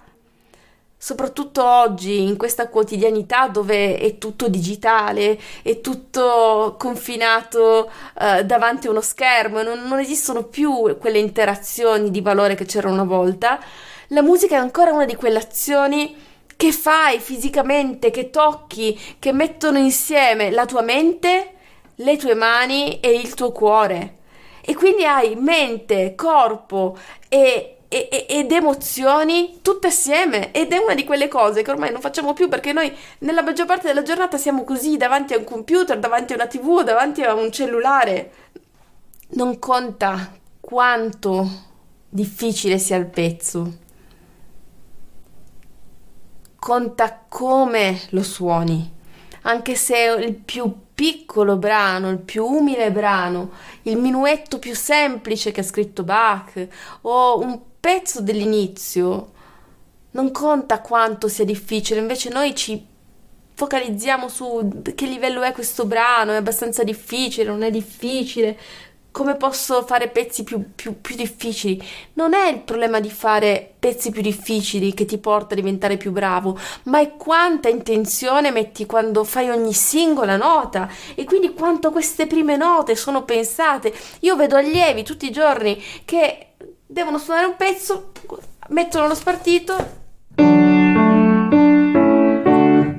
soprattutto 0.97 1.63
oggi 1.63 2.23
in 2.23 2.35
questa 2.35 2.67
quotidianità 2.67 3.47
dove 3.47 3.99
è 3.99 4.17
tutto 4.17 4.49
digitale, 4.49 5.39
è 5.61 5.79
tutto 5.79 6.75
confinato 6.79 7.91
uh, 8.15 8.41
davanti 8.41 8.87
a 8.87 8.89
uno 8.89 9.01
schermo, 9.01 9.61
non, 9.61 9.87
non 9.87 9.99
esistono 9.99 10.45
più 10.45 10.97
quelle 10.99 11.19
interazioni 11.19 12.09
di 12.09 12.21
valore 12.21 12.55
che 12.55 12.65
c'erano 12.65 12.95
una 12.95 13.03
volta, 13.03 13.59
la 14.07 14.23
musica 14.23 14.55
è 14.55 14.59
ancora 14.59 14.91
una 14.91 15.05
di 15.05 15.15
quelle 15.15 15.37
azioni 15.37 16.29
che 16.61 16.71
fai 16.71 17.19
fisicamente, 17.19 18.11
che 18.11 18.29
tocchi, 18.29 18.95
che 19.17 19.33
mettono 19.33 19.79
insieme 19.79 20.51
la 20.51 20.67
tua 20.67 20.83
mente, 20.83 21.53
le 21.95 22.17
tue 22.17 22.35
mani 22.35 22.99
e 22.99 23.15
il 23.15 23.33
tuo 23.33 23.51
cuore. 23.51 24.17
E 24.61 24.75
quindi 24.75 25.03
hai 25.03 25.35
mente, 25.35 26.13
corpo 26.13 26.95
e 27.27 27.77
ed 27.87 28.51
emozioni 28.51 29.57
tutte 29.63 29.87
assieme 29.87 30.51
ed 30.53 30.71
è 30.71 30.77
una 30.77 30.93
di 30.93 31.03
quelle 31.03 31.27
cose 31.27 31.63
che 31.63 31.71
ormai 31.71 31.91
non 31.91 31.99
facciamo 31.99 32.31
più 32.33 32.47
perché 32.47 32.71
noi 32.71 32.95
nella 33.19 33.41
maggior 33.41 33.65
parte 33.65 33.87
della 33.87 34.03
giornata 34.03 34.37
siamo 34.37 34.63
così 34.63 34.97
davanti 34.97 35.33
a 35.33 35.39
un 35.39 35.43
computer, 35.43 35.97
davanti 35.97 36.33
a 36.33 36.35
una 36.35 36.47
tv, 36.47 36.83
davanti 36.83 37.23
a 37.23 37.33
un 37.33 37.51
cellulare. 37.51 38.31
Non 39.29 39.57
conta 39.57 40.31
quanto 40.59 41.49
difficile 42.07 42.77
sia 42.77 42.97
il 42.97 43.07
pezzo, 43.07 43.79
conta 46.61 47.25
come 47.27 47.99
lo 48.09 48.21
suoni, 48.21 48.87
anche 49.41 49.73
se 49.73 49.97
il 50.19 50.35
più 50.35 50.71
piccolo 50.93 51.57
brano, 51.57 52.11
il 52.11 52.19
più 52.19 52.45
umile 52.45 52.91
brano, 52.91 53.49
il 53.83 53.97
minuetto 53.97 54.59
più 54.59 54.75
semplice 54.75 55.49
che 55.49 55.61
ha 55.61 55.63
scritto 55.63 56.03
Bach 56.03 56.67
o 57.01 57.39
un 57.39 57.59
pezzo 57.79 58.21
dell'inizio, 58.21 59.31
non 60.11 60.29
conta 60.29 60.81
quanto 60.81 61.27
sia 61.27 61.45
difficile, 61.45 61.99
invece 61.99 62.29
noi 62.29 62.53
ci 62.53 62.85
focalizziamo 63.55 64.27
su 64.27 64.83
che 64.93 65.07
livello 65.07 65.41
è 65.41 65.53
questo 65.53 65.85
brano, 65.85 66.33
è 66.33 66.35
abbastanza 66.35 66.83
difficile, 66.83 67.49
non 67.49 67.63
è 67.63 67.71
difficile, 67.71 68.55
come 69.11 69.35
posso 69.35 69.83
fare 69.83 70.07
pezzi 70.07 70.43
più, 70.43 70.73
più, 70.73 71.01
più, 71.01 71.15
difficili. 71.15 71.83
Non 72.13 72.33
è 72.33 72.47
il 72.47 72.59
problema 72.59 72.99
di 72.99 73.09
fare 73.09 73.73
pezzi 73.77 74.09
più 74.09 74.21
difficili 74.21 74.93
che 74.93 75.05
ti 75.05 75.17
porta 75.17 75.53
a 75.53 75.57
diventare 75.57 75.97
più 75.97 76.11
bravo, 76.11 76.57
ma 76.83 76.99
è 76.99 77.15
quanta 77.17 77.67
intenzione 77.67 78.51
metti 78.51 78.85
quando 78.85 79.23
fai 79.23 79.49
ogni 79.49 79.73
singola 79.73 80.37
nota 80.37 80.89
e 81.13 81.25
quindi 81.25 81.53
quanto 81.53 81.91
queste 81.91 82.25
prime 82.25 82.55
note 82.55 82.95
sono 82.95 83.23
pensate. 83.23 83.93
Io 84.21 84.35
vedo 84.35 84.55
allievi 84.55 85.03
tutti 85.03 85.25
i 85.25 85.31
giorni 85.31 85.81
che 86.05 86.53
devono 86.85 87.17
suonare 87.17 87.47
un 87.47 87.55
pezzo, 87.57 88.11
mettono 88.69 89.07
lo 89.07 89.15
spartito. 89.15 89.99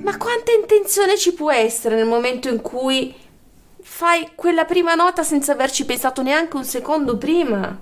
Ma 0.03 0.17
quanta 0.19 0.53
intenzione 0.53 1.17
ci 1.17 1.33
può 1.33 1.51
essere 1.51 1.97
nel 1.97 2.07
momento 2.07 2.49
in 2.49 2.61
cui 2.61 3.15
fai 4.03 4.33
quella 4.35 4.65
prima 4.65 4.97
nota 4.97 5.23
senza 5.23 5.53
averci 5.53 5.85
pensato 5.85 6.23
neanche 6.23 6.57
un 6.57 6.65
secondo 6.65 7.17
prima. 7.19 7.79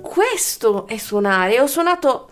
Questo 0.00 0.86
è 0.86 0.96
suonare. 0.96 1.60
Ho 1.60 1.66
suonato 1.66 2.30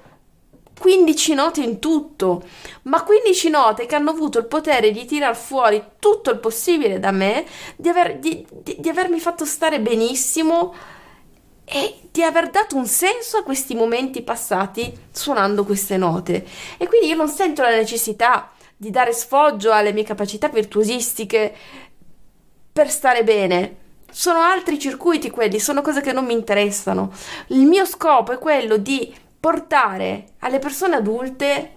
15 0.79 1.35
note 1.35 1.63
in 1.63 1.79
tutto, 1.79 2.43
ma 2.83 3.03
15 3.03 3.49
note 3.49 3.87
che 3.87 3.95
hanno 3.95 4.11
avuto 4.11 4.39
il 4.39 4.47
potere 4.47 4.91
di 4.91 5.05
tirar 5.05 5.35
fuori 5.35 5.83
tutto 5.99 6.31
il 6.31 6.39
possibile 6.39 7.01
da 7.01 7.11
me, 7.11 7.45
di, 7.77 7.89
aver, 7.89 8.19
di, 8.19 8.47
di, 8.63 8.77
di 8.79 8.89
avermi 8.89 9.19
fatto 9.19 9.45
stare 9.45 9.81
benissimo 9.81 10.75
e 11.65 12.01
di 12.13 12.23
aver 12.23 12.51
dato 12.51 12.77
un 12.77 12.87
senso 12.87 13.39
a 13.39 13.43
questi 13.43 13.75
momenti 13.75 14.23
passati 14.23 14.93
suonando 15.11 15.65
queste 15.65 15.97
note. 15.97 16.47
E 16.77 16.87
quindi 16.87 17.09
io 17.09 17.17
non 17.17 17.29
sento 17.29 17.63
la 17.63 17.75
necessità 17.75 18.53
di 18.77 18.91
dare 18.91 19.13
sfoggio 19.13 19.73
alle 19.73 19.93
mie 19.93 20.05
capacità 20.05 20.49
virtuosistiche 20.49 21.55
per 22.73 22.91
stare 22.91 23.25
bene. 23.25 23.85
Sono 24.11 24.41
altri 24.41 24.79
circuiti 24.79 25.31
quelli, 25.31 25.59
sono 25.59 25.83
cose 25.83 26.01
che 26.03 26.13
non 26.13 26.27
mi 26.27 26.35
interessano. 26.35 27.13
Il 27.49 27.65
mio 27.65 27.85
scopo 27.85 28.33
è 28.33 28.39
quello 28.39 28.77
di 28.77 29.13
portare 29.47 30.31
alle 30.41 30.59
persone 30.59 30.97
adulte 30.97 31.71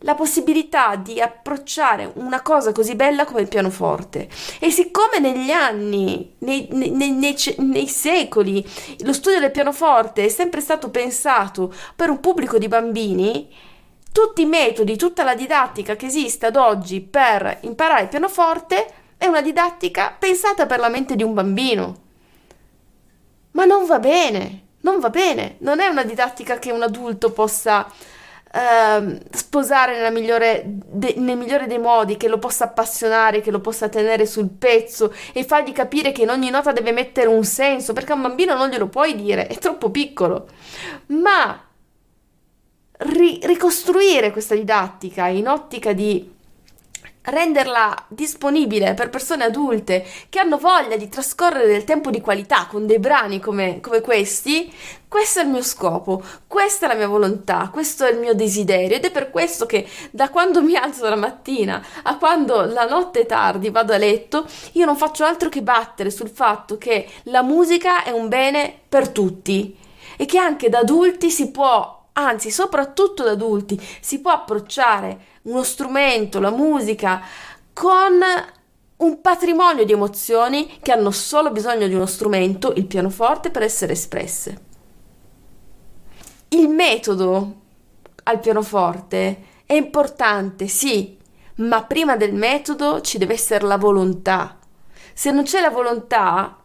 la 0.00 0.14
possibilità 0.14 0.94
di 0.94 1.20
approcciare 1.20 2.08
una 2.14 2.40
cosa 2.40 2.70
così 2.70 2.94
bella 2.94 3.24
come 3.24 3.40
il 3.40 3.48
pianoforte. 3.48 4.28
E 4.60 4.70
siccome 4.70 5.18
negli 5.18 5.50
anni, 5.50 6.36
nei, 6.38 6.68
nei, 6.70 6.90
nei, 6.90 7.34
nei, 7.56 7.88
secoli, 7.88 8.64
lo 9.00 9.12
studio 9.12 9.40
del 9.40 9.50
pianoforte 9.50 10.26
è 10.26 10.28
sempre 10.28 10.60
stato 10.60 10.88
pensato 10.90 11.74
per 11.96 12.10
un 12.10 12.20
pubblico 12.20 12.58
di 12.58 12.68
bambini, 12.68 13.52
tutti 14.12 14.42
i 14.42 14.46
metodi, 14.46 14.96
tutta 14.96 15.24
la 15.24 15.34
didattica 15.34 15.96
che 15.96 16.06
esiste 16.06 16.46
ad 16.46 16.54
oggi 16.54 17.00
per 17.00 17.58
imparare 17.62 18.02
il 18.02 18.08
pianoforte 18.08 18.86
è 19.16 19.26
una 19.26 19.42
didattica 19.42 20.14
pensata 20.16 20.66
per 20.66 20.78
la 20.78 20.88
mente 20.88 21.16
di 21.16 21.24
un 21.24 21.34
bambino. 21.34 21.96
Ma 23.50 23.64
non 23.64 23.84
va 23.84 23.98
bene 23.98 24.65
non 24.86 25.00
va 25.00 25.10
bene, 25.10 25.56
non 25.58 25.80
è 25.80 25.88
una 25.88 26.04
didattica 26.04 26.60
che 26.60 26.70
un 26.70 26.82
adulto 26.82 27.32
possa 27.32 27.90
eh, 28.52 29.20
sposare 29.32 29.96
nella 29.96 30.10
migliore 30.10 30.62
de- 30.64 31.14
nel 31.16 31.36
migliore 31.36 31.66
dei 31.66 31.80
modi, 31.80 32.16
che 32.16 32.28
lo 32.28 32.38
possa 32.38 32.66
appassionare, 32.66 33.40
che 33.40 33.50
lo 33.50 33.60
possa 33.60 33.88
tenere 33.88 34.26
sul 34.26 34.48
pezzo 34.48 35.12
e 35.32 35.42
fargli 35.42 35.72
capire 35.72 36.12
che 36.12 36.22
in 36.22 36.30
ogni 36.30 36.50
nota 36.50 36.70
deve 36.70 36.92
mettere 36.92 37.26
un 37.26 37.42
senso, 37.44 37.92
perché 37.92 38.12
a 38.12 38.14
un 38.14 38.22
bambino 38.22 38.54
non 38.54 38.68
glielo 38.68 38.86
puoi 38.86 39.16
dire, 39.16 39.48
è 39.48 39.58
troppo 39.58 39.90
piccolo. 39.90 40.46
Ma 41.06 41.60
ri- 42.98 43.40
ricostruire 43.42 44.30
questa 44.30 44.54
didattica 44.54 45.26
in 45.26 45.48
ottica 45.48 45.92
di 45.92 46.32
renderla 47.26 48.04
disponibile 48.08 48.94
per 48.94 49.10
persone 49.10 49.44
adulte 49.44 50.04
che 50.28 50.38
hanno 50.38 50.58
voglia 50.58 50.96
di 50.96 51.08
trascorrere 51.08 51.66
del 51.66 51.84
tempo 51.84 52.10
di 52.10 52.20
qualità 52.20 52.66
con 52.66 52.86
dei 52.86 52.98
brani 52.98 53.40
come, 53.40 53.80
come, 53.80 54.00
questi, 54.00 54.72
questo 55.08 55.40
è 55.40 55.42
il 55.42 55.48
mio 55.48 55.62
scopo, 55.62 56.22
questa 56.46 56.86
è 56.86 56.88
la 56.88 56.94
mia 56.94 57.08
volontà, 57.08 57.68
questo 57.72 58.04
è 58.04 58.10
il 58.10 58.18
mio 58.18 58.34
desiderio 58.34 58.96
ed 58.96 59.04
è 59.04 59.10
per 59.10 59.30
questo 59.30 59.66
che 59.66 59.88
da 60.10 60.30
quando 60.30 60.62
mi 60.62 60.76
alzo 60.76 61.08
la 61.08 61.16
mattina 61.16 61.84
a 62.02 62.16
quando 62.16 62.64
la 62.64 62.86
notte 62.86 63.20
è 63.20 63.26
tardi 63.26 63.70
vado 63.70 63.92
a 63.92 63.98
letto, 63.98 64.46
io 64.72 64.84
non 64.84 64.96
faccio 64.96 65.24
altro 65.24 65.48
che 65.48 65.62
battere 65.62 66.10
sul 66.10 66.28
fatto 66.28 66.78
che 66.78 67.08
la 67.24 67.42
musica 67.42 68.04
è 68.04 68.10
un 68.10 68.28
bene 68.28 68.72
per 68.88 69.08
tutti 69.08 69.76
e 70.16 70.26
che 70.26 70.38
anche 70.38 70.68
da 70.68 70.78
adulti 70.78 71.30
si 71.30 71.50
può 71.50 71.94
anzi 72.18 72.50
soprattutto 72.50 73.22
da 73.22 73.32
adulti, 73.32 73.80
si 74.00 74.20
può 74.20 74.32
approcciare 74.32 75.34
uno 75.46 75.62
strumento, 75.62 76.40
la 76.40 76.50
musica, 76.50 77.22
con 77.72 78.20
un 78.96 79.20
patrimonio 79.20 79.84
di 79.84 79.92
emozioni 79.92 80.78
che 80.80 80.92
hanno 80.92 81.10
solo 81.10 81.50
bisogno 81.50 81.86
di 81.86 81.94
uno 81.94 82.06
strumento, 82.06 82.72
il 82.76 82.86
pianoforte, 82.86 83.50
per 83.50 83.62
essere 83.62 83.92
espresse. 83.92 84.64
Il 86.48 86.68
metodo 86.68 87.54
al 88.24 88.40
pianoforte 88.40 89.44
è 89.66 89.74
importante, 89.74 90.68
sì, 90.68 91.16
ma 91.56 91.82
prima 91.84 92.16
del 92.16 92.32
metodo 92.32 93.00
ci 93.00 93.18
deve 93.18 93.34
essere 93.34 93.66
la 93.66 93.76
volontà. 93.76 94.58
Se 95.12 95.30
non 95.30 95.44
c'è 95.44 95.60
la 95.60 95.70
volontà, 95.70 96.58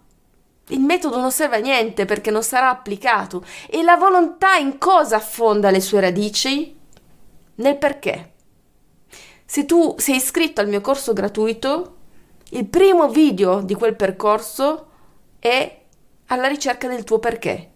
il 0.68 0.80
metodo 0.80 1.20
non 1.20 1.32
serve 1.32 1.58
a 1.58 1.60
niente 1.60 2.06
perché 2.06 2.32
non 2.32 2.44
sarà 2.44 2.70
applicato. 2.70 3.44
E 3.70 3.84
la 3.84 3.98
volontà 3.98 4.56
in 4.56 4.78
cosa 4.78 5.18
affonda 5.18 5.70
le 5.70 5.82
sue 5.82 6.00
radici? 6.00 6.78
Nel 7.56 7.78
perché. 7.78 8.31
Se 9.52 9.66
tu 9.66 9.96
sei 9.98 10.16
iscritto 10.16 10.62
al 10.62 10.70
mio 10.70 10.80
corso 10.80 11.12
gratuito, 11.12 11.96
il 12.52 12.66
primo 12.68 13.10
video 13.10 13.60
di 13.60 13.74
quel 13.74 13.98
percorso 13.98 14.88
è 15.40 15.82
alla 16.28 16.48
ricerca 16.48 16.88
del 16.88 17.04
tuo 17.04 17.20
perché. 17.20 17.70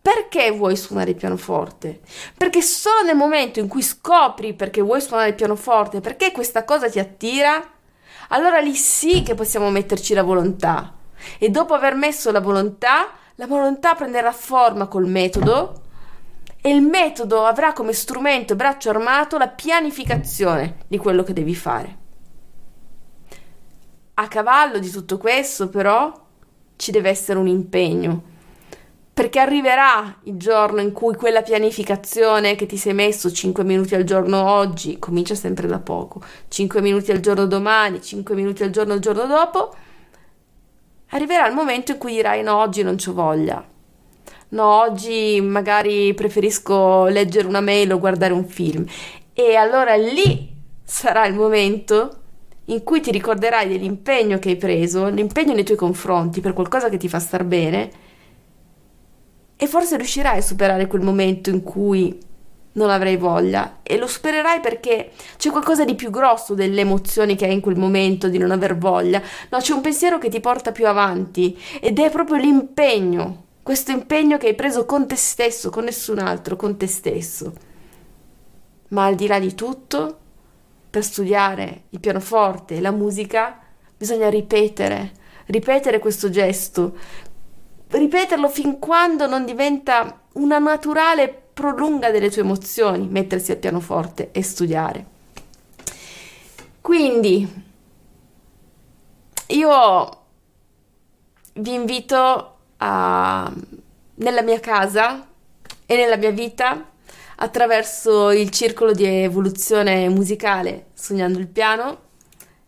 Perché 0.00 0.52
vuoi 0.52 0.76
suonare 0.76 1.10
il 1.10 1.16
pianoforte? 1.16 2.02
Perché 2.36 2.62
solo 2.62 3.02
nel 3.02 3.16
momento 3.16 3.58
in 3.58 3.66
cui 3.66 3.82
scopri 3.82 4.54
perché 4.54 4.80
vuoi 4.80 5.00
suonare 5.00 5.30
il 5.30 5.34
pianoforte, 5.34 6.00
perché 6.00 6.30
questa 6.30 6.64
cosa 6.64 6.88
ti 6.88 7.00
attira, 7.00 7.68
allora 8.28 8.60
lì 8.60 8.76
sì 8.76 9.24
che 9.24 9.34
possiamo 9.34 9.70
metterci 9.70 10.14
la 10.14 10.22
volontà. 10.22 10.94
E 11.40 11.48
dopo 11.48 11.74
aver 11.74 11.96
messo 11.96 12.30
la 12.30 12.38
volontà, 12.38 13.10
la 13.34 13.48
volontà 13.48 13.96
prenderà 13.96 14.30
forma 14.30 14.86
col 14.86 15.06
metodo 15.06 15.85
e 16.66 16.70
il 16.74 16.82
metodo 16.82 17.44
avrà 17.44 17.72
come 17.72 17.92
strumento 17.92 18.52
e 18.52 18.56
braccio 18.56 18.90
armato 18.90 19.38
la 19.38 19.46
pianificazione 19.46 20.78
di 20.88 20.98
quello 20.98 21.22
che 21.22 21.32
devi 21.32 21.54
fare. 21.54 21.96
A 24.14 24.26
cavallo 24.26 24.80
di 24.80 24.90
tutto 24.90 25.16
questo, 25.16 25.68
però, 25.68 26.12
ci 26.74 26.90
deve 26.90 27.08
essere 27.08 27.38
un 27.38 27.46
impegno, 27.46 28.20
perché 29.14 29.38
arriverà 29.38 30.18
il 30.24 30.36
giorno 30.36 30.80
in 30.80 30.90
cui 30.90 31.14
quella 31.14 31.42
pianificazione 31.42 32.56
che 32.56 32.66
ti 32.66 32.76
sei 32.76 32.94
messo 32.94 33.30
5 33.30 33.62
minuti 33.62 33.94
al 33.94 34.02
giorno 34.02 34.50
oggi, 34.50 34.98
comincia 34.98 35.36
sempre 35.36 35.68
da 35.68 35.78
poco, 35.78 36.20
5 36.48 36.80
minuti 36.80 37.12
al 37.12 37.20
giorno 37.20 37.46
domani, 37.46 38.02
5 38.02 38.34
minuti 38.34 38.64
al 38.64 38.70
giorno 38.70 38.94
il 38.94 39.00
giorno 39.00 39.26
dopo, 39.26 39.72
arriverà 41.10 41.46
il 41.46 41.54
momento 41.54 41.92
in 41.92 41.98
cui 41.98 42.14
dirai 42.14 42.42
no, 42.42 42.56
oggi 42.56 42.82
non 42.82 42.96
c'ho 42.96 43.12
voglia, 43.12 43.74
no, 44.50 44.80
oggi 44.80 45.40
magari 45.40 46.14
preferisco 46.14 47.06
leggere 47.06 47.46
una 47.48 47.60
mail 47.60 47.92
o 47.92 47.98
guardare 47.98 48.32
un 48.32 48.46
film. 48.46 48.84
E 49.32 49.54
allora 49.56 49.94
lì 49.96 50.54
sarà 50.82 51.26
il 51.26 51.34
momento 51.34 52.20
in 52.66 52.82
cui 52.82 53.00
ti 53.00 53.10
ricorderai 53.10 53.68
dell'impegno 53.68 54.38
che 54.38 54.50
hai 54.50 54.56
preso, 54.56 55.08
l'impegno 55.08 55.52
nei 55.54 55.64
tuoi 55.64 55.76
confronti 55.76 56.40
per 56.40 56.52
qualcosa 56.52 56.88
che 56.88 56.96
ti 56.96 57.08
fa 57.08 57.18
star 57.20 57.44
bene, 57.44 57.90
E 59.58 59.66
forse 59.66 59.96
riuscirai 59.96 60.38
a 60.38 60.42
superare 60.42 60.86
quel 60.86 61.00
momento 61.02 61.48
in 61.50 61.62
cui 61.62 62.18
non 62.72 62.90
avrai 62.90 63.16
voglia 63.16 63.78
e 63.82 63.96
lo 63.96 64.06
supererai 64.06 64.60
perché 64.60 65.12
c'è 65.38 65.50
qualcosa 65.50 65.84
di 65.84 65.94
più 65.94 66.10
grosso 66.10 66.52
delle 66.54 66.82
emozioni 66.82 67.36
che 67.36 67.46
hai 67.46 67.54
in 67.54 67.60
quel 67.60 67.78
momento 67.78 68.28
di 68.28 68.36
non 68.36 68.50
aver 68.50 68.76
voglia. 68.76 69.22
No, 69.50 69.58
c'è 69.58 69.72
un 69.72 69.80
pensiero 69.80 70.18
che 70.18 70.28
ti 70.28 70.40
porta 70.40 70.72
più 70.72 70.86
avanti 70.86 71.58
ed 71.80 71.98
è 71.98 72.10
proprio 72.10 72.36
l'impegno, 72.36 73.45
questo 73.66 73.90
impegno 73.90 74.36
che 74.38 74.46
hai 74.46 74.54
preso 74.54 74.86
con 74.86 75.08
te 75.08 75.16
stesso, 75.16 75.70
con 75.70 75.82
nessun 75.82 76.20
altro, 76.20 76.54
con 76.54 76.76
te 76.76 76.86
stesso. 76.86 77.52
Ma 78.90 79.06
al 79.06 79.16
di 79.16 79.26
là 79.26 79.40
di 79.40 79.56
tutto, 79.56 80.18
per 80.88 81.02
studiare 81.02 81.82
il 81.88 81.98
pianoforte 81.98 82.76
e 82.76 82.80
la 82.80 82.92
musica, 82.92 83.58
bisogna 83.96 84.30
ripetere, 84.30 85.10
ripetere 85.46 85.98
questo 85.98 86.30
gesto, 86.30 86.96
ripeterlo 87.88 88.48
fin 88.48 88.78
quando 88.78 89.26
non 89.26 89.44
diventa 89.44 90.20
una 90.34 90.60
naturale 90.60 91.28
prolunga 91.52 92.12
delle 92.12 92.30
tue 92.30 92.42
emozioni, 92.42 93.08
mettersi 93.08 93.50
al 93.50 93.58
pianoforte 93.58 94.30
e 94.30 94.44
studiare. 94.44 95.06
Quindi 96.80 97.64
io 99.48 100.20
vi 101.54 101.74
invito 101.74 102.55
a, 102.78 103.52
nella 104.14 104.42
mia 104.42 104.60
casa 104.60 105.26
e 105.86 105.96
nella 105.96 106.16
mia 106.16 106.30
vita 106.30 106.90
attraverso 107.36 108.30
il 108.30 108.50
circolo 108.50 108.92
di 108.92 109.04
evoluzione 109.04 110.08
musicale 110.08 110.86
Sognando 110.94 111.38
il 111.38 111.46
piano 111.46 112.04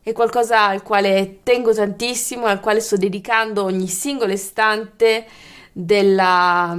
è 0.03 0.12
qualcosa 0.12 0.66
al 0.66 0.83
quale 0.83 1.40
tengo 1.42 1.75
tantissimo, 1.75 2.47
al 2.47 2.61
quale 2.61 2.81
sto 2.81 2.97
dedicando 2.97 3.64
ogni 3.64 3.88
singolo 3.88 4.33
istante 4.33 5.27
della, 5.71 6.75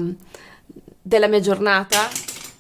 della 1.02 1.28
mia 1.28 1.40
giornata, 1.40 2.08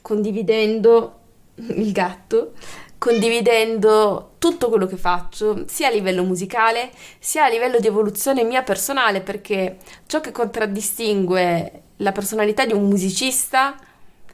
condividendo 0.02 1.20
il 1.56 1.92
gatto, 1.92 2.54
condividendo 3.00 4.34
tutto 4.38 4.70
quello 4.70 4.86
che 4.86 4.98
faccio, 4.98 5.64
sia 5.68 5.88
a 5.88 5.92
livello 5.92 6.24
musicale, 6.24 6.92
sia 7.18 7.46
a 7.46 7.50
livello 7.50 7.80
di 7.80 7.88
evoluzione 7.88 8.44
mia 8.44 8.62
personale, 8.62 9.22
perché 9.22 9.78
ciò 10.06 10.20
che 10.20 10.32
contraddistingue 10.32 11.82
la 11.98 12.12
personalità 12.12 12.66
di 12.66 12.74
un 12.74 12.88
musicista 12.88 13.76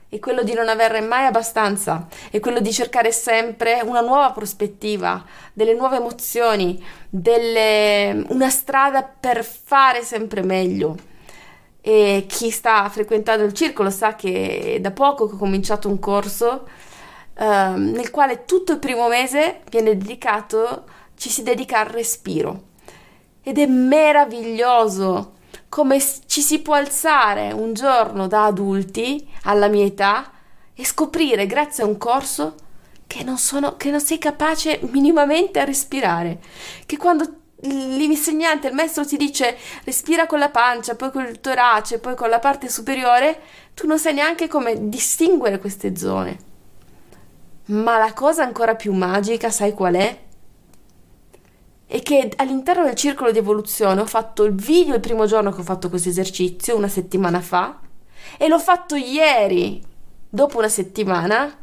è 0.09 0.19
quello 0.19 0.43
di 0.43 0.53
non 0.53 0.67
averne 0.67 1.01
mai 1.01 1.25
abbastanza, 1.25 2.07
è 2.31 2.39
quello 2.39 2.59
di 2.59 2.73
cercare 2.73 3.11
sempre 3.11 3.81
una 3.83 4.01
nuova 4.01 4.31
prospettiva, 4.31 5.23
delle 5.53 5.75
nuove 5.75 5.97
emozioni, 5.97 6.83
delle... 7.07 8.25
una 8.29 8.49
strada 8.49 9.03
per 9.03 9.43
fare 9.43 10.01
sempre 10.01 10.41
meglio. 10.41 10.95
E 11.81 12.25
chi 12.27 12.49
sta 12.49 12.89
frequentando 12.89 13.43
il 13.43 13.53
circolo 13.53 13.91
sa 13.91 14.15
che 14.15 14.79
da 14.81 14.89
poco 14.89 15.25
ho 15.25 15.37
cominciato 15.37 15.87
un 15.87 15.99
corso 15.99 16.67
eh, 17.37 17.73
nel 17.75 18.11
quale 18.11 18.45
tutto 18.45 18.71
il 18.73 18.79
primo 18.79 19.07
mese 19.07 19.61
viene 19.69 19.97
dedicato, 19.97 20.85
ci 21.15 21.29
si 21.29 21.43
dedica 21.43 21.79
al 21.79 21.87
respiro. 21.87 22.73
Ed 23.41 23.57
è 23.59 23.65
meraviglioso 23.65 25.33
come 25.69 26.01
ci 26.25 26.41
si 26.41 26.59
può 26.59 26.75
alzare 26.75 27.51
un 27.51 27.73
giorno 27.73 28.27
da 28.27 28.45
adulti 28.45 29.27
alla 29.43 29.67
mia 29.67 29.85
età 29.85 30.31
e 30.73 30.85
scoprire 30.85 31.45
grazie 31.45 31.83
a 31.83 31.87
un 31.87 31.97
corso 31.97 32.55
che 33.07 33.23
non, 33.23 33.37
sono, 33.37 33.75
che 33.75 33.91
non 33.91 33.99
sei 33.99 34.17
capace 34.17 34.79
minimamente 34.91 35.59
a 35.59 35.63
respirare, 35.63 36.39
che 36.85 36.97
quando 36.97 37.41
l'insegnante, 37.61 38.67
il 38.67 38.73
maestro 38.73 39.05
ti 39.05 39.17
dice 39.17 39.57
respira 39.83 40.25
con 40.27 40.39
la 40.39 40.49
pancia, 40.49 40.95
poi 40.95 41.11
con 41.11 41.25
il 41.25 41.39
torace, 41.39 41.99
poi 41.99 42.15
con 42.15 42.29
la 42.29 42.39
parte 42.39 42.69
superiore, 42.69 43.41
tu 43.73 43.87
non 43.87 43.99
sai 43.99 44.13
neanche 44.13 44.47
come 44.47 44.89
distinguere 44.89 45.59
queste 45.59 45.95
zone. 45.95 46.53
Ma 47.67 47.97
la 47.97 48.13
cosa 48.13 48.43
ancora 48.43 48.75
più 48.75 48.93
magica, 48.93 49.49
sai 49.49 49.73
qual 49.73 49.95
è? 49.95 50.23
e 51.87 52.01
che 52.01 52.31
all'interno 52.37 52.83
del 52.83 52.95
circolo 52.95 53.31
di 53.31 53.37
evoluzione 53.37 54.01
ho 54.01 54.05
fatto 54.05 54.43
il 54.43 54.53
video 54.53 54.95
il 54.95 54.99
primo 54.99 55.25
giorno 55.25 55.51
che 55.51 55.61
ho 55.61 55.63
fatto 55.63 55.89
questo 55.89 56.09
esercizio, 56.09 56.75
una 56.75 56.87
settimana 56.87 57.41
fa, 57.41 57.79
e 58.37 58.47
l'ho 58.47 58.59
fatto 58.59 58.95
ieri, 58.95 59.81
dopo 60.27 60.57
una 60.57 60.69
settimana, 60.69 61.55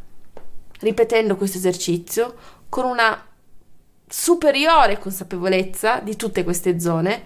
ripetendo 0.81 1.37
questo 1.37 1.59
esercizio, 1.59 2.35
con 2.69 2.85
una 2.85 3.27
superiore 4.07 4.99
consapevolezza 4.99 5.99
di 5.99 6.17
tutte 6.17 6.45
queste 6.45 6.79
zone, 6.79 7.23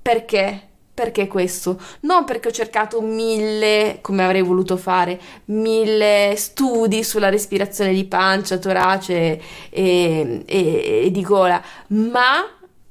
perché 0.00 0.68
perché 0.94 1.26
questo? 1.26 1.80
Non 2.00 2.24
perché 2.24 2.48
ho 2.48 2.52
cercato 2.52 3.00
mille, 3.00 3.98
come 4.02 4.24
avrei 4.24 4.42
voluto 4.42 4.76
fare, 4.76 5.18
mille 5.46 6.34
studi 6.36 7.02
sulla 7.02 7.30
respirazione 7.30 7.92
di 7.94 8.04
pancia, 8.04 8.58
torace 8.58 9.40
e, 9.70 10.42
e, 10.46 11.02
e 11.04 11.10
di 11.10 11.22
gola, 11.22 11.62
ma 11.88 12.46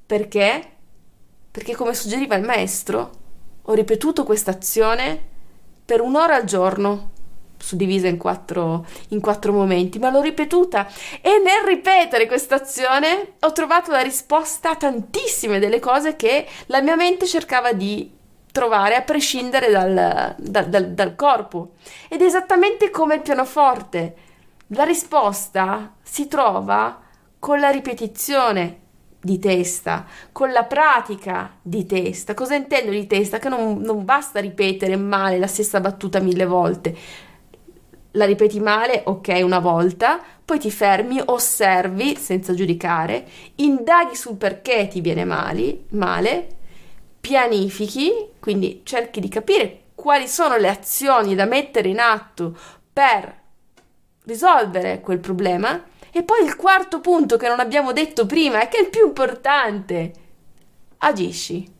perché? 0.05 0.67
Perché 1.51 1.75
come 1.75 1.93
suggeriva 1.93 2.35
il 2.35 2.45
maestro, 2.45 3.11
ho 3.61 3.73
ripetuto 3.73 4.23
questa 4.23 4.51
azione 4.51 5.29
per 5.85 6.01
un'ora 6.01 6.35
al 6.35 6.45
giorno 6.45 7.11
suddivisa 7.62 8.08
in 8.08 8.17
quattro, 8.17 8.86
in 9.10 9.21
quattro 9.21 9.54
momenti, 9.54 10.00
ma 10.00 10.10
l'ho 10.10 10.21
ripetuta 10.21 10.88
e 11.21 11.41
nel 11.43 11.65
ripetere 11.65 12.26
questa 12.26 12.56
azione 12.56 13.34
ho 13.39 13.52
trovato 13.52 13.91
la 13.91 14.02
risposta 14.02 14.71
a 14.71 14.76
tantissime 14.76 15.60
delle 15.60 15.80
cose 15.80 16.15
che 16.15 16.47
la 16.67 16.82
mia 16.82 16.95
mente 16.95 17.26
cercava 17.26 17.71
di 17.74 18.19
trovare 18.52 18.95
a 18.95 19.02
prescindere 19.02 19.69
dal, 19.69 20.36
dal, 20.38 20.69
dal, 20.69 20.91
dal 20.91 21.15
corpo. 21.15 21.74
Ed 22.10 22.21
è 22.21 22.26
esattamente 22.26 22.89
come 22.89 23.15
il 23.15 23.21
pianoforte. 23.21 24.15
La 24.74 24.84
risposta 24.84 25.93
si 26.02 26.28
trova 26.28 27.00
con 27.39 27.60
la 27.60 27.69
ripetizione 27.69 28.80
di 29.21 29.38
testa, 29.39 30.06
con 30.32 30.52
la 30.52 30.63
pratica 30.63 31.58
di 31.62 31.86
testa. 31.86 32.34
Cosa 32.34 32.56
intendo 32.56 32.91
di 32.91 33.08
testa? 33.08 33.38
Che 33.38 33.50
non, 33.50 33.80
non 33.82 34.04
basta 34.04 34.39
ripetere 34.39 34.95
male 34.95 35.38
la 35.38 35.47
stessa 35.47 35.80
battuta 35.80 36.19
mille 36.19 36.45
volte 36.45 36.97
la 38.12 38.26
ripeti 38.26 38.60
male, 38.60 39.02
ok, 39.06 39.39
una 39.41 39.60
volta, 39.60 40.21
poi 40.43 40.60
ti 40.60 40.69
fermi, 40.69 41.21
osservi 41.24 42.15
senza 42.17 42.54
giudicare, 42.54 43.26
indaghi 43.56 44.15
sul 44.15 44.36
perché 44.36 44.88
ti 44.89 45.02
viene 45.02 45.24
male, 45.24 45.84
male, 45.89 46.47
pianifichi, 47.21 48.12
quindi 48.39 48.82
cerchi 48.84 49.19
di 49.19 49.30
capire 49.30 49.80
quali 49.95 50.28
sono 50.28 50.58
le 50.58 50.67
azioni 50.67 51.36
da 51.36 51.45
mettere 51.45 51.88
in 51.88 52.00
atto 52.00 52.58
per 52.91 53.39
risolvere 54.26 55.00
quel 55.00 55.19
problema. 55.19 55.84
E 56.12 56.24
poi 56.24 56.43
il 56.43 56.56
quarto 56.58 57.00
punto 57.00 57.38
che 57.38 57.47
non 57.47 57.60
abbiamo 57.60 57.93
detto 57.93 58.26
prima 58.26 58.62
e 58.62 58.67
che 58.67 58.78
è 58.78 58.82
il 58.82 58.89
più 58.89 59.06
importante, 59.06 60.12
agisci. 60.97 61.71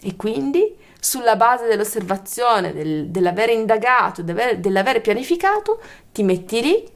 E 0.00 0.16
quindi 0.16 0.76
sulla 1.04 1.36
base 1.36 1.66
dell'osservazione, 1.66 2.72
del, 2.72 3.08
dell'aver 3.08 3.50
indagato, 3.50 4.22
dell'aver, 4.22 4.58
dell'aver 4.58 5.02
pianificato, 5.02 5.78
ti 6.10 6.22
metti 6.22 6.62
lì 6.62 6.88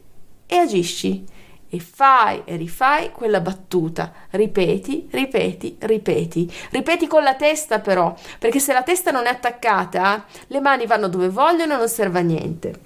e 0.46 0.56
agisci 0.56 1.26
e 1.68 1.78
fai 1.78 2.40
e 2.46 2.56
rifai 2.56 3.12
quella 3.12 3.40
battuta. 3.40 4.10
Ripeti, 4.30 5.06
ripeti, 5.10 5.76
ripeti. 5.80 6.50
Ripeti 6.70 7.06
con 7.06 7.22
la 7.22 7.34
testa 7.34 7.80
però, 7.80 8.14
perché 8.38 8.60
se 8.60 8.72
la 8.72 8.82
testa 8.82 9.10
non 9.10 9.26
è 9.26 9.28
attaccata, 9.28 10.24
le 10.46 10.60
mani 10.60 10.86
vanno 10.86 11.08
dove 11.08 11.28
vogliono 11.28 11.74
e 11.74 11.76
non 11.76 11.88
serve 11.88 12.20
a 12.20 12.22
niente. 12.22 12.80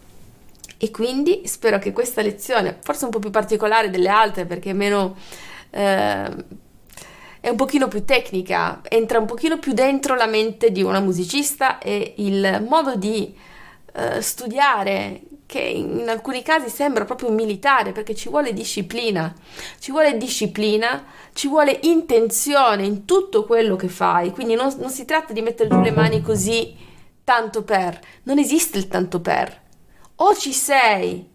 E 0.76 0.90
quindi 0.90 1.42
spero 1.46 1.78
che 1.78 1.92
questa 1.92 2.20
lezione, 2.20 2.78
forse 2.82 3.04
un 3.04 3.12
po' 3.12 3.20
più 3.20 3.30
particolare 3.30 3.90
delle 3.90 4.08
altre 4.08 4.44
perché 4.44 4.70
è 4.70 4.74
meno... 4.74 5.14
Eh, 5.70 6.70
è 7.42 7.48
un 7.48 7.56
pochino 7.56 7.88
più 7.88 8.04
tecnica, 8.04 8.82
entra 8.88 9.18
un 9.18 9.26
pochino 9.26 9.58
più 9.58 9.72
dentro 9.72 10.14
la 10.14 10.26
mente 10.26 10.70
di 10.70 10.80
una 10.80 11.00
musicista 11.00 11.80
e 11.80 12.14
il 12.18 12.64
modo 12.68 12.94
di 12.94 13.36
uh, 13.94 14.20
studiare 14.20 15.22
che 15.46 15.58
in 15.58 16.08
alcuni 16.08 16.42
casi 16.42 16.68
sembra 16.68 17.04
proprio 17.04 17.30
militare 17.30 17.90
perché 17.90 18.14
ci 18.14 18.28
vuole 18.28 18.52
disciplina, 18.52 19.34
ci 19.80 19.90
vuole 19.90 20.16
disciplina, 20.16 21.04
ci 21.32 21.48
vuole 21.48 21.80
intenzione 21.82 22.86
in 22.86 23.06
tutto 23.06 23.44
quello 23.44 23.74
che 23.74 23.88
fai, 23.88 24.30
quindi 24.30 24.54
non, 24.54 24.72
non 24.78 24.90
si 24.90 25.04
tratta 25.04 25.32
di 25.32 25.42
mettere 25.42 25.68
giù 25.68 25.80
le 25.80 25.90
mani 25.90 26.22
così 26.22 26.76
tanto 27.24 27.64
per, 27.64 27.98
non 28.22 28.38
esiste 28.38 28.78
il 28.78 28.86
tanto 28.86 29.20
per, 29.20 29.62
o 30.14 30.32
ci 30.36 30.52
sei 30.52 31.28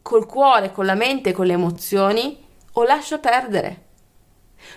col 0.00 0.24
cuore, 0.24 0.72
con 0.72 0.86
la 0.86 0.94
mente, 0.94 1.32
con 1.32 1.44
le 1.44 1.52
emozioni, 1.52 2.42
o 2.72 2.84
lascia 2.84 3.18
perdere. 3.18 3.85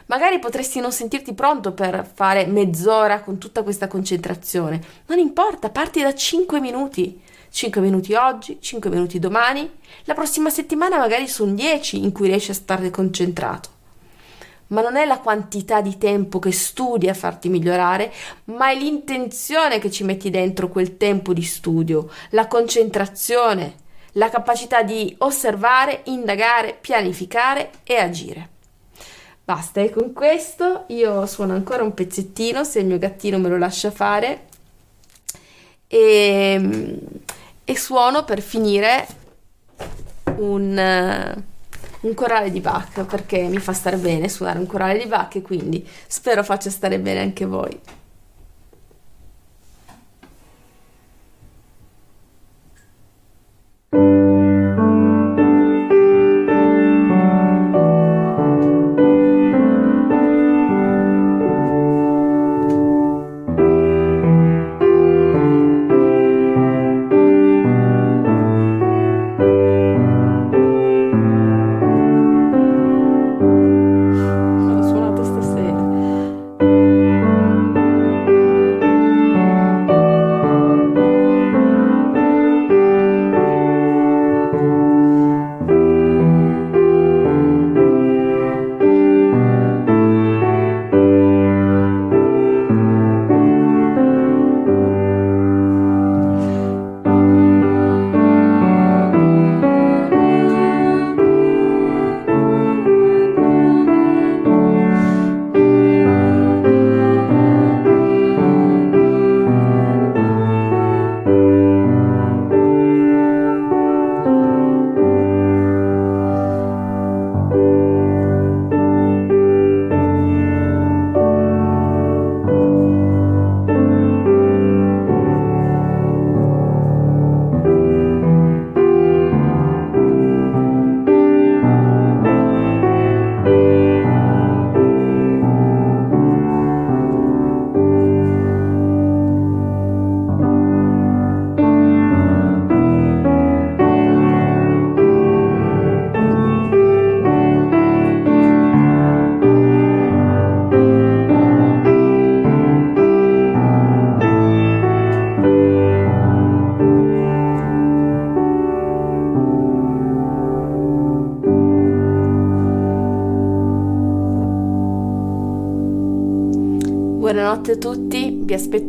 Magari 0.07 0.39
potresti 0.39 0.79
non 0.79 0.91
sentirti 0.91 1.33
pronto 1.33 1.73
per 1.73 2.09
fare 2.13 2.45
mezz'ora 2.45 3.21
con 3.21 3.37
tutta 3.37 3.63
questa 3.63 3.87
concentrazione. 3.87 4.81
Non 5.07 5.19
importa, 5.19 5.69
parti 5.69 6.01
da 6.01 6.13
5 6.13 6.59
minuti. 6.59 7.21
5 7.51 7.81
minuti 7.81 8.13
oggi, 8.13 8.57
5 8.61 8.89
minuti 8.91 9.17
domani, 9.17 9.69
la 10.03 10.13
prossima 10.13 10.51
settimana 10.51 10.97
magari 10.97 11.27
sono 11.27 11.53
10 11.53 12.03
in 12.03 12.11
cui 12.11 12.27
riesci 12.27 12.51
a 12.51 12.53
stare 12.53 12.91
concentrato. 12.91 13.69
ma 14.69 14.81
non 14.81 14.97
è 14.97 15.05
la 15.05 15.19
quantità 15.19 15.81
di 15.81 15.97
tempo 15.97 16.39
che 16.39 16.51
studi 16.51 17.09
a 17.09 17.13
farti 17.13 17.49
migliorare, 17.49 18.11
ma 18.45 18.69
è 18.71 18.75
l'intenzione 18.75 19.79
che 19.79 19.89
ci 19.91 20.03
metti 20.03 20.29
dentro 20.29 20.69
quel 20.69 20.97
tempo 20.97 21.33
di 21.33 21.43
studio, 21.43 22.09
la 22.31 22.47
concentrazione, 22.47 23.75
la 24.13 24.29
capacità 24.29 24.83
di 24.83 25.15
osservare, 25.19 26.01
indagare, 26.05 26.77
pianificare 26.79 27.71
e 27.83 27.95
agire. 27.95 28.49
Basta, 29.49 29.81
e 29.81 29.89
con 29.89 30.13
questo 30.13 30.83
io 30.89 31.25
suono 31.25 31.53
ancora 31.53 31.81
un 31.81 31.95
pezzettino 31.95 32.63
se 32.63 32.81
il 32.81 32.85
mio 32.85 32.99
gattino 32.99 33.39
me 33.39 33.49
lo 33.49 33.57
lascia 33.57 33.89
fare 33.89 34.41
e, 35.87 36.99
e 37.63 37.75
suono 37.75 38.23
per 38.25 38.41
finire 38.41 39.07
un, 40.35 41.43
un 42.01 42.13
corale 42.13 42.51
di 42.51 42.59
Bach 42.59 43.03
perché 43.05 43.41
mi 43.47 43.57
fa 43.57 43.73
stare 43.73 43.97
bene 43.97 44.29
suonare 44.29 44.59
un 44.59 44.67
corale 44.67 44.99
di 44.99 45.07
Bach 45.07 45.41
quindi 45.41 45.83
spero 46.05 46.43
faccia 46.43 46.69
stare 46.69 46.99
bene 46.99 47.21
anche 47.21 47.45
voi. 47.45 47.81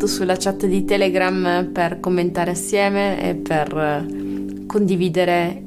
Vi 0.01 0.07
aspetto 0.07 0.07
sulla 0.07 0.36
chat 0.36 0.66
di 0.66 0.84
Telegram 0.84 1.70
per 1.72 2.01
commentare 2.01 2.53
assieme 2.53 3.20
e 3.22 3.34
per 3.34 3.76
eh, 3.76 4.66
condividere 4.66 5.62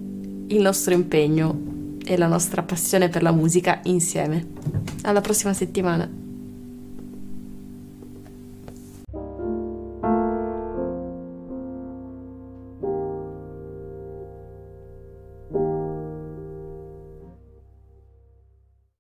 il 0.48 0.62
nostro 0.62 0.94
impegno 0.94 1.98
e 2.04 2.18
la 2.18 2.28
nostra 2.28 2.64
passione 2.64 3.10
per 3.10 3.22
la 3.22 3.32
musica 3.32 3.80
insieme. 3.84 4.46
Alla 5.04 5.22
prossima 5.22 5.54
settimana. 5.54 6.23